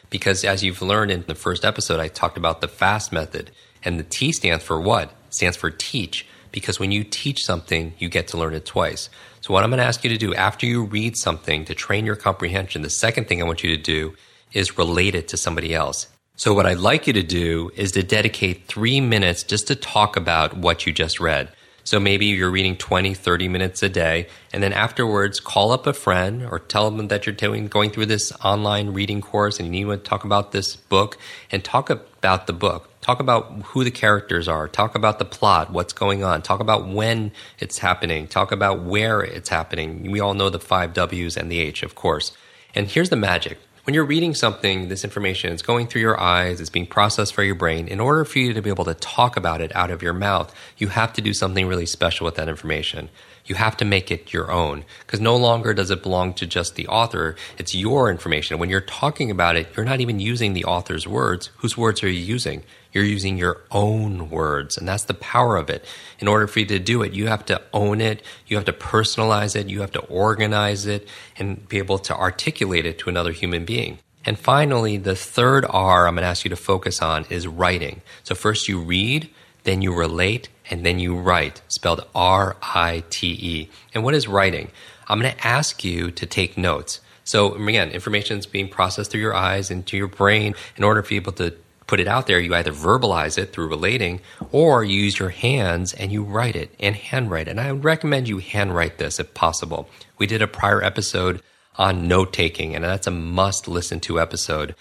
Because 0.09 0.43
as 0.43 0.61
you've 0.61 0.81
learned 0.81 1.11
in 1.11 1.23
the 1.25 1.35
first 1.35 1.63
episode, 1.63 2.01
I 2.01 2.09
talked 2.09 2.37
about 2.37 2.59
the 2.59 2.67
FAST 2.67 3.13
method. 3.13 3.51
And 3.81 3.97
the 3.97 4.03
T 4.03 4.33
stands 4.33 4.65
for 4.65 4.79
what? 4.81 5.03
It 5.03 5.33
stands 5.33 5.55
for 5.55 5.71
teach. 5.71 6.27
Because 6.51 6.81
when 6.81 6.91
you 6.91 7.05
teach 7.05 7.45
something, 7.45 7.93
you 7.97 8.09
get 8.09 8.27
to 8.27 8.37
learn 8.37 8.53
it 8.53 8.65
twice. 8.65 9.09
So 9.41 9.53
what 9.53 9.63
I'm 9.63 9.71
going 9.71 9.79
to 9.79 9.85
ask 9.85 10.03
you 10.03 10.09
to 10.11 10.17
do 10.17 10.35
after 10.35 10.67
you 10.67 10.83
read 10.83 11.17
something 11.17 11.65
to 11.65 11.73
train 11.73 12.05
your 12.05 12.15
comprehension, 12.15 12.83
the 12.83 12.91
second 12.91 13.27
thing 13.27 13.41
I 13.41 13.45
want 13.45 13.63
you 13.63 13.75
to 13.75 13.81
do 13.81 14.13
is 14.53 14.77
relate 14.77 15.15
it 15.15 15.27
to 15.29 15.37
somebody 15.37 15.73
else. 15.73 16.07
So 16.35 16.53
what 16.53 16.67
I'd 16.67 16.77
like 16.77 17.07
you 17.07 17.13
to 17.13 17.23
do 17.23 17.71
is 17.75 17.91
to 17.93 18.03
dedicate 18.03 18.67
three 18.67 19.01
minutes 19.01 19.41
just 19.41 19.67
to 19.67 19.75
talk 19.75 20.15
about 20.15 20.55
what 20.55 20.85
you 20.85 20.93
just 20.93 21.19
read. 21.19 21.49
So 21.91 21.99
maybe 21.99 22.27
you're 22.27 22.49
reading 22.49 22.77
20, 22.77 23.13
30 23.13 23.49
minutes 23.49 23.83
a 23.83 23.89
day, 23.89 24.27
and 24.53 24.63
then 24.63 24.71
afterwards 24.71 25.41
call 25.41 25.73
up 25.73 25.85
a 25.85 25.91
friend 25.91 26.41
or 26.41 26.57
tell 26.57 26.89
them 26.89 27.09
that 27.09 27.25
you're 27.25 27.35
doing, 27.35 27.67
going 27.67 27.89
through 27.89 28.05
this 28.05 28.31
online 28.45 28.91
reading 28.91 29.19
course 29.19 29.59
and 29.59 29.75
you 29.75 29.85
need 29.85 29.91
to 29.91 29.97
talk 29.97 30.23
about 30.23 30.53
this 30.53 30.77
book 30.77 31.17
and 31.51 31.65
talk 31.65 31.89
about 31.89 32.47
the 32.47 32.53
book. 32.53 32.89
Talk 33.01 33.19
about 33.19 33.51
who 33.63 33.83
the 33.83 33.91
characters 33.91 34.47
are. 34.47 34.69
Talk 34.69 34.95
about 34.95 35.19
the 35.19 35.25
plot, 35.25 35.73
what's 35.73 35.91
going 35.91 36.23
on. 36.23 36.41
Talk 36.41 36.61
about 36.61 36.87
when 36.87 37.33
it's 37.59 37.79
happening. 37.79 38.25
Talk 38.25 38.53
about 38.53 38.83
where 38.83 39.19
it's 39.19 39.49
happening. 39.49 40.09
We 40.09 40.21
all 40.21 40.33
know 40.33 40.49
the 40.49 40.61
five 40.61 40.93
W's 40.93 41.35
and 41.35 41.51
the 41.51 41.59
H, 41.59 41.83
of 41.83 41.93
course. 41.93 42.31
And 42.73 42.87
here's 42.87 43.09
the 43.09 43.17
magic 43.17 43.57
when 43.83 43.95
you're 43.95 44.05
reading 44.05 44.35
something, 44.35 44.89
this 44.89 45.03
information 45.03 45.53
is 45.53 45.63
going 45.63 45.87
through 45.87 46.01
your 46.01 46.19
eyes, 46.19 46.61
it's 46.61 46.69
being 46.69 46.85
processed 46.85 47.33
for 47.33 47.43
your 47.43 47.55
brain. 47.55 47.87
In 47.87 47.99
order 47.99 48.23
for 48.25 48.37
you 48.37 48.53
to 48.53 48.61
be 48.61 48.69
able 48.69 48.85
to 48.85 48.93
talk 48.93 49.37
about 49.37 49.59
it 49.59 49.75
out 49.75 49.89
of 49.89 50.03
your 50.03 50.13
mouth, 50.13 50.53
you 50.77 50.89
have 50.89 51.13
to 51.13 51.21
do 51.21 51.33
something 51.33 51.65
really 51.65 51.87
special 51.87 52.25
with 52.25 52.35
that 52.35 52.47
information. 52.47 53.09
You 53.45 53.55
have 53.55 53.75
to 53.77 53.85
make 53.85 54.11
it 54.11 54.33
your 54.33 54.51
own 54.51 54.85
because 54.99 55.19
no 55.19 55.35
longer 55.35 55.73
does 55.73 55.89
it 55.89 56.03
belong 56.03 56.35
to 56.35 56.45
just 56.45 56.75
the 56.75 56.87
author. 56.87 57.35
It's 57.57 57.73
your 57.73 58.11
information. 58.11 58.59
When 58.59 58.69
you're 58.69 58.81
talking 58.81 59.31
about 59.31 59.55
it, 59.55 59.67
you're 59.75 59.85
not 59.85 59.99
even 59.99 60.19
using 60.19 60.53
the 60.53 60.65
author's 60.65 61.07
words. 61.07 61.49
Whose 61.57 61.75
words 61.75 62.03
are 62.03 62.09
you 62.09 62.21
using? 62.21 62.63
You're 62.91 63.03
using 63.03 63.37
your 63.37 63.61
own 63.71 64.29
words. 64.29 64.77
And 64.77 64.87
that's 64.87 65.05
the 65.05 65.13
power 65.13 65.57
of 65.57 65.69
it. 65.69 65.85
In 66.19 66.27
order 66.27 66.47
for 66.47 66.59
you 66.59 66.65
to 66.67 66.79
do 66.79 67.01
it, 67.03 67.13
you 67.13 67.27
have 67.27 67.45
to 67.45 67.61
own 67.73 68.01
it. 68.01 68.21
You 68.47 68.57
have 68.57 68.65
to 68.65 68.73
personalize 68.73 69.55
it. 69.55 69.69
You 69.69 69.81
have 69.81 69.91
to 69.91 70.01
organize 70.01 70.85
it 70.85 71.07
and 71.37 71.67
be 71.67 71.77
able 71.77 71.99
to 71.99 72.15
articulate 72.15 72.85
it 72.85 72.99
to 72.99 73.09
another 73.09 73.31
human 73.31 73.65
being. 73.65 73.99
And 74.25 74.37
finally, 74.37 74.97
the 74.97 75.15
third 75.15 75.65
R 75.67 76.07
I'm 76.07 76.15
going 76.15 76.23
to 76.23 76.27
ask 76.27 76.43
you 76.45 76.49
to 76.49 76.55
focus 76.55 77.01
on 77.01 77.25
is 77.29 77.47
writing. 77.47 78.01
So 78.23 78.35
first 78.35 78.67
you 78.67 78.79
read, 78.79 79.29
then 79.63 79.81
you 79.81 79.93
relate, 79.93 80.49
and 80.69 80.85
then 80.85 80.99
you 80.99 81.17
write, 81.17 81.61
spelled 81.67 82.05
R 82.13 82.55
I 82.61 83.03
T 83.09 83.27
E. 83.27 83.69
And 83.93 84.03
what 84.03 84.13
is 84.13 84.27
writing? 84.27 84.71
I'm 85.07 85.19
going 85.19 85.33
to 85.33 85.47
ask 85.47 85.83
you 85.83 86.11
to 86.11 86.25
take 86.25 86.57
notes. 86.57 86.99
So 87.23 87.55
again, 87.55 87.89
information 87.91 88.37
is 88.37 88.45
being 88.45 88.69
processed 88.69 89.11
through 89.11 89.21
your 89.21 89.35
eyes 89.35 89.71
into 89.71 89.97
your 89.97 90.07
brain 90.07 90.55
in 90.75 90.83
order 90.83 91.01
for 91.01 91.13
you 91.13 91.21
to 91.21 91.55
put 91.91 91.99
it 91.99 92.07
out 92.07 92.25
there, 92.25 92.39
you 92.39 92.55
either 92.55 92.71
verbalize 92.71 93.37
it 93.37 93.51
through 93.51 93.67
relating 93.67 94.21
or 94.53 94.81
you 94.81 94.97
use 94.97 95.19
your 95.19 95.27
hands 95.27 95.93
and 95.93 96.09
you 96.09 96.23
write 96.23 96.55
it 96.55 96.73
and 96.79 96.95
handwrite 96.95 97.49
it. 97.49 97.51
And 97.51 97.59
I 97.59 97.69
would 97.69 97.83
recommend 97.83 98.29
you 98.29 98.37
handwrite 98.37 98.97
this 98.97 99.19
if 99.19 99.33
possible. 99.33 99.89
We 100.17 100.25
did 100.25 100.41
a 100.41 100.47
prior 100.47 100.81
episode 100.81 101.41
on 101.75 102.07
note 102.07 102.31
taking, 102.31 102.75
and 102.75 102.85
that's 102.85 103.07
a 103.07 103.11
must 103.11 103.67
listen 103.67 103.99
to 103.99 104.21
episode. 104.21 104.73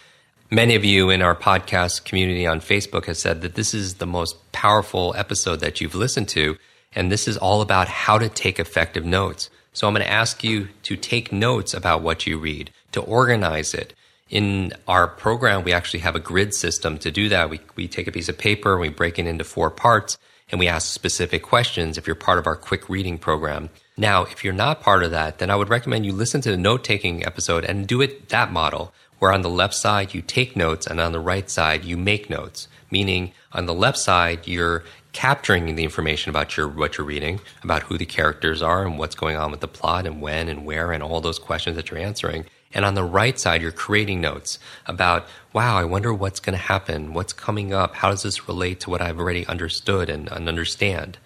Many 0.52 0.76
of 0.76 0.84
you 0.84 1.10
in 1.10 1.20
our 1.20 1.34
podcast 1.34 2.04
community 2.04 2.46
on 2.46 2.60
Facebook 2.60 3.06
have 3.06 3.16
said 3.16 3.40
that 3.40 3.56
this 3.56 3.74
is 3.74 3.94
the 3.94 4.06
most 4.06 4.52
powerful 4.52 5.12
episode 5.16 5.58
that 5.58 5.80
you've 5.80 5.96
listened 5.96 6.28
to. 6.28 6.58
And 6.94 7.10
this 7.10 7.26
is 7.26 7.36
all 7.36 7.60
about 7.60 7.88
how 7.88 8.18
to 8.18 8.28
take 8.28 8.60
effective 8.60 9.04
notes. 9.04 9.50
So 9.72 9.88
I'm 9.88 9.94
going 9.94 10.06
to 10.06 10.12
ask 10.12 10.44
you 10.44 10.68
to 10.84 10.96
take 10.96 11.32
notes 11.32 11.74
about 11.74 12.02
what 12.02 12.28
you 12.28 12.38
read, 12.38 12.70
to 12.92 13.00
organize 13.00 13.74
it, 13.74 13.94
in 14.30 14.72
our 14.86 15.08
program, 15.08 15.64
we 15.64 15.72
actually 15.72 16.00
have 16.00 16.14
a 16.14 16.20
grid 16.20 16.54
system 16.54 16.98
to 16.98 17.10
do 17.10 17.28
that. 17.28 17.50
We, 17.50 17.60
we 17.74 17.88
take 17.88 18.06
a 18.06 18.12
piece 18.12 18.28
of 18.28 18.38
paper, 18.38 18.72
and 18.72 18.80
we 18.80 18.88
break 18.88 19.18
it 19.18 19.26
into 19.26 19.42
four 19.44 19.70
parts, 19.70 20.18
and 20.50 20.60
we 20.60 20.68
ask 20.68 20.92
specific 20.92 21.42
questions 21.42 21.98
if 21.98 22.06
you're 22.06 22.14
part 22.14 22.38
of 22.38 22.46
our 22.46 22.56
Kwik 22.56 22.88
Reading 22.88 23.18
program. 23.18 23.70
Now, 23.96 24.22
if 24.22 24.44
you're 24.44 24.52
not 24.52 24.80
part 24.80 25.02
of 25.02 25.10
that, 25.10 25.38
then 25.38 25.50
I 25.50 25.56
would 25.56 25.68
recommend 25.68 26.06
you 26.06 26.12
listen 26.12 26.40
to 26.42 26.50
the 26.50 26.56
note 26.56 26.84
taking 26.84 27.26
episode 27.26 27.64
and 27.64 27.88
do 27.88 28.00
it 28.00 28.28
that 28.28 28.52
model, 28.52 28.92
where 29.18 29.32
on 29.32 29.42
the 29.42 29.50
left 29.50 29.74
side 29.74 30.14
you 30.14 30.22
take 30.22 30.56
notes 30.56 30.86
and 30.86 31.00
on 31.00 31.12
the 31.12 31.20
right 31.20 31.50
side 31.50 31.84
you 31.84 31.96
make 31.96 32.30
notes. 32.30 32.68
Meaning, 32.90 33.32
on 33.52 33.66
the 33.66 33.74
left 33.74 33.98
side, 33.98 34.46
you're 34.46 34.84
capturing 35.12 35.74
the 35.74 35.84
information 35.84 36.30
about 36.30 36.56
your 36.56 36.68
what 36.68 36.96
you're 36.96 37.06
reading, 37.06 37.40
about 37.64 37.82
who 37.82 37.98
the 37.98 38.06
characters 38.06 38.62
are 38.62 38.86
and 38.86 38.96
what's 38.96 39.16
going 39.16 39.36
on 39.36 39.50
with 39.50 39.60
the 39.60 39.68
plot 39.68 40.06
and 40.06 40.22
when 40.22 40.48
and 40.48 40.64
where 40.64 40.92
and 40.92 41.02
all 41.02 41.20
those 41.20 41.38
questions 41.38 41.74
that 41.74 41.90
you're 41.90 42.00
answering. 42.00 42.46
And 42.72 42.84
on 42.84 42.94
the 42.94 43.02
right 43.02 43.38
side, 43.38 43.62
you're 43.62 43.72
creating 43.72 44.20
notes 44.20 44.60
about, 44.86 45.26
wow, 45.52 45.76
I 45.76 45.84
wonder 45.84 46.14
what's 46.14 46.38
going 46.38 46.56
to 46.56 46.62
happen, 46.62 47.14
what's 47.14 47.32
coming 47.32 47.72
up, 47.72 47.96
how 47.96 48.10
does 48.10 48.22
this 48.22 48.46
relate 48.46 48.78
to 48.80 48.90
what 48.90 49.02
I've 49.02 49.18
already 49.18 49.44
understood 49.46 50.08
and, 50.08 50.30
and 50.30 50.48
understand. 50.48 51.18